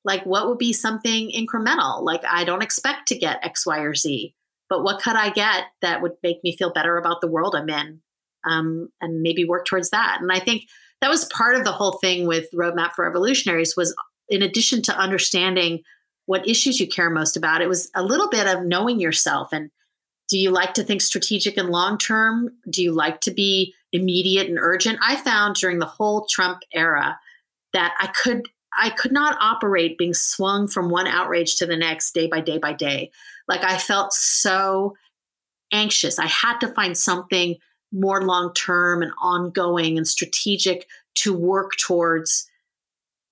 like 0.06 0.26
what 0.26 0.48
would 0.48 0.58
be 0.58 0.74
something 0.74 1.32
incremental? 1.32 2.04
Like 2.04 2.24
I 2.30 2.44
don't 2.44 2.64
expect 2.64 3.08
to 3.10 3.18
get 3.18 3.44
X, 3.44 3.66
Y, 3.66 3.80
or 3.80 3.96
Z, 3.96 4.34
but 4.70 4.84
what 4.84 5.02
could 5.02 5.16
I 5.16 5.30
get 5.30 5.66
that 5.82 6.02
would 6.02 6.14
make 6.24 6.44
me 6.44 6.56
feel 6.56 6.72
better 6.72 6.98
about 6.98 7.22
the 7.22 7.28
world 7.28 7.56
I'm 7.56 7.70
in, 7.70 8.02
um, 8.46 8.90
and 9.02 9.22
maybe 9.22 9.46
work 9.46 9.66
towards 9.66 9.90
that. 9.92 10.20
And 10.22 10.32
I 10.32 10.40
think 10.40 10.64
that 11.02 11.10
was 11.10 11.26
part 11.26 11.56
of 11.56 11.64
the 11.64 11.72
whole 11.72 12.00
thing 12.00 12.26
with 12.28 12.52
Roadmap 12.54 12.94
for 12.94 13.06
Revolutionaries 13.06 13.76
was 13.76 13.96
in 14.30 14.42
addition 14.42 14.82
to 14.84 14.98
understanding 14.98 15.84
what 16.26 16.48
issues 16.48 16.80
you 16.80 16.88
care 16.88 17.10
most 17.10 17.38
about, 17.38 17.62
it 17.62 17.70
was 17.70 17.90
a 17.96 18.04
little 18.04 18.30
bit 18.30 18.48
of 18.48 18.66
knowing 18.66 19.00
yourself 19.00 19.50
and 19.54 19.72
do 20.28 20.38
you 20.38 20.52
like 20.52 20.74
to 20.74 20.84
think 20.84 21.02
strategic 21.02 21.58
and 21.58 21.70
long 21.70 21.98
term? 21.98 22.50
Do 22.70 22.84
you 22.84 22.92
like 22.92 23.22
to 23.22 23.32
be 23.32 23.74
immediate 23.94 24.48
and 24.48 24.60
urgent? 24.60 25.00
I 25.02 25.16
found 25.16 25.56
during 25.56 25.80
the 25.80 25.86
whole 25.86 26.26
Trump 26.30 26.60
era 26.74 27.20
that 27.74 27.94
I 28.00 28.08
could 28.08 28.48
I 28.80 28.90
could 28.90 29.12
not 29.12 29.38
operate 29.42 29.98
being 29.98 30.14
swung 30.14 30.68
from 30.68 30.90
one 30.90 31.08
outrage 31.08 31.56
to 31.56 31.66
the 31.66 31.78
next 31.78 32.14
day 32.14 32.28
by 32.28 32.42
day 32.42 32.58
by 32.58 32.74
day. 32.74 33.12
Like 33.48 33.64
I 33.64 33.78
felt 33.78 34.14
so 34.14 34.96
anxious. 35.72 36.20
I 36.20 36.28
had 36.28 36.60
to 36.60 36.68
find 36.68 36.98
something 36.98 37.56
more 37.92 38.22
long 38.22 38.54
term 38.54 39.02
and 39.02 39.12
ongoing 39.22 39.98
and 39.98 40.08
strategic 40.08 40.88
to 41.16 41.34
work 41.34 41.72
towards 41.78 42.50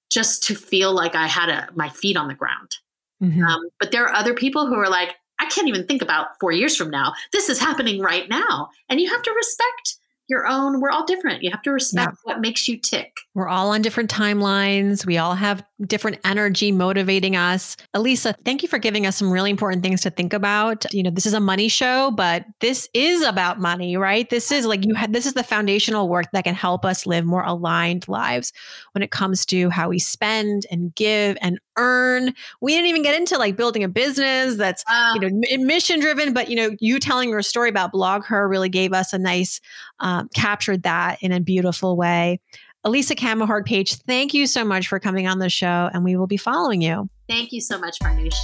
just 0.10 0.43
to 0.43 0.55
feel 0.55 0.93
like 0.93 1.13
I 1.13 1.27
had 1.27 1.49
a, 1.49 1.67
my 1.75 1.89
feet 1.89 2.17
on 2.17 2.27
the 2.27 2.34
ground. 2.34 2.77
Mm-hmm. 3.21 3.43
Um, 3.43 3.62
but 3.79 3.91
there 3.91 4.05
are 4.05 4.13
other 4.13 4.34
people 4.34 4.67
who 4.67 4.75
are 4.75 4.89
like, 4.89 5.15
I 5.39 5.45
can't 5.48 5.67
even 5.67 5.86
think 5.86 6.02
about 6.02 6.39
four 6.39 6.52
years 6.52 6.76
from 6.76 6.89
now. 6.89 7.13
This 7.32 7.50
is 7.50 7.60
happening 7.60 8.02
right 8.02 8.30
now. 8.30 8.69
And 8.89 9.00
you 9.00 9.10
have 9.10 9.21
to 9.24 9.32
respect 9.32 9.98
your 10.28 10.48
own 10.48 10.82
we're 10.82 10.89
all 10.89 11.06
different 11.06 11.43
you 11.43 11.52
have 11.52 11.62
to 11.62 11.71
respect 11.71 12.12
yeah. 12.12 12.17
what 12.24 12.41
makes 12.41 12.67
you 12.67 12.78
tick 12.78 13.17
we're 13.36 13.48
all 13.48 13.69
on 13.69 13.82
different 13.82 14.10
timelines 14.10 15.06
we 15.06 15.17
all 15.17 15.36
have 15.36 15.63
different 15.86 16.17
energy 16.26 16.71
motivating 16.71 17.36
us 17.36 17.78
elisa 17.93 18.34
thank 18.43 18.63
you 18.63 18.69
for 18.69 18.80
giving 18.80 19.06
us 19.06 19.15
some 19.15 19.32
really 19.32 19.52
important 19.52 19.84
things 19.84 20.02
to 20.02 20.10
think 20.10 20.34
about 20.34 20.91
you 20.93 21.04
know 21.04 21.12
this 21.12 21.28
is 21.28 21.34
a 21.34 21.39
money 21.39 21.67
show 21.67 22.12
but 22.12 22.45
this 22.60 22.89
is 22.93 23.21
about 23.21 23.60
money 23.60 23.98
right 23.98 24.30
this 24.32 24.52
is 24.52 24.65
like 24.65 24.84
you 24.86 24.95
had 24.95 25.13
this 25.13 25.28
is 25.28 25.34
the 25.34 25.43
foundational 25.43 26.10
work 26.10 26.26
that 26.34 26.43
can 26.43 26.56
help 26.56 26.86
us 26.86 27.06
live 27.06 27.26
more 27.26 27.43
aligned 27.43 28.08
lives 28.08 28.52
when 28.93 29.04
it 29.04 29.12
comes 29.12 29.45
to 29.45 29.69
how 29.69 29.89
we 29.89 30.00
spend 30.00 30.65
and 30.71 30.95
give 30.95 31.38
and 31.41 31.60
earn 31.78 32.34
we 32.62 32.74
didn't 32.74 32.88
even 32.88 33.02
get 33.02 33.16
into 33.16 33.38
like 33.38 33.56
building 33.56 33.84
a 33.84 33.90
business 33.90 34.56
that's 34.56 34.84
uh, 34.90 35.14
you 35.16 35.22
know 35.22 35.30
mission 35.64 36.00
driven 36.00 36.34
but 36.34 36.50
you 36.50 36.56
know 36.56 36.76
you 36.80 37.00
telling 37.00 37.30
your 37.30 37.42
story 37.42 37.70
about 37.70 37.94
BlogHer 37.94 38.50
really 38.50 38.70
gave 38.70 38.94
us 38.94 39.14
a 39.14 39.18
nice 39.18 39.60
um, 40.00 40.30
captured 40.34 40.84
that 40.84 41.22
in 41.22 41.32
a 41.32 41.40
beautiful 41.40 41.98
way. 41.98 42.40
Elisa 42.84 43.16
Camahort 43.16 43.66
Page, 43.66 43.96
thank 43.96 44.34
you 44.34 44.46
so 44.46 44.64
much 44.64 44.88
for 44.88 45.00
coming 45.00 45.28
on 45.28 45.40
the 45.40 45.50
show, 45.50 45.90
and 45.92 46.04
we 46.04 46.16
will 46.16 46.28
be 46.28 46.38
following 46.38 46.84
you. 46.84 47.10
Thank 47.28 47.52
you 47.52 47.60
so 47.60 47.80
much, 47.80 47.98
Farnoosh. 48.00 48.38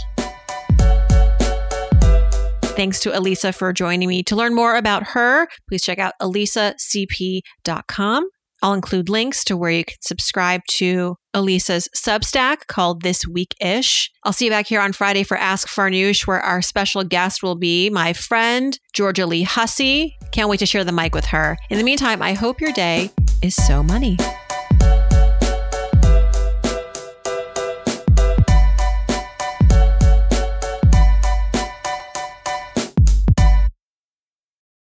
Thanks 2.76 3.00
to 3.02 3.16
Elisa 3.16 3.54
for 3.54 3.72
joining 3.72 4.10
me. 4.10 4.24
To 4.24 4.36
learn 4.36 4.56
more 4.56 4.76
about 4.76 5.04
her, 5.10 5.48
please 5.68 5.84
check 5.84 6.00
out 6.00 6.14
elisacp.com. 6.20 8.30
I'll 8.62 8.74
include 8.74 9.10
links 9.10 9.44
to 9.46 9.58
where 9.58 9.72
you 9.72 9.86
can 9.86 9.98
subscribe 10.02 10.62
to 10.78 11.16
Elisa's 11.34 11.88
Substack 11.96 12.68
called 12.68 13.02
This 13.02 13.26
Week 13.28 13.56
Ish. 13.60 14.12
I'll 14.24 14.34
see 14.34 14.46
you 14.46 14.52
back 14.52 14.68
here 14.68 14.82
on 14.82 14.94
Friday 14.94 15.24
for 15.24 15.38
Ask 15.38 15.68
Farnoosh, 15.68 16.28
where 16.28 16.40
our 16.40 16.62
special 16.62 17.04
guest 17.04 17.42
will 17.42 17.56
be 17.56 17.90
my 17.90 18.14
friend, 18.14 18.78
Georgia 18.94 19.26
Lee 19.26 19.44
Hussey. 19.44 20.18
Can't 20.32 20.50
wait 20.50 20.60
to 20.60 20.66
share 20.66 20.84
the 20.84 20.92
mic 20.92 21.16
with 21.16 21.26
her. 21.26 21.58
In 21.70 21.78
the 21.78 21.84
meantime, 21.84 22.22
I 22.22 22.34
hope 22.34 22.62
your 22.62 22.74
day 22.74 23.12
is 23.42 23.56
so 23.56 23.82
money. 23.82 24.18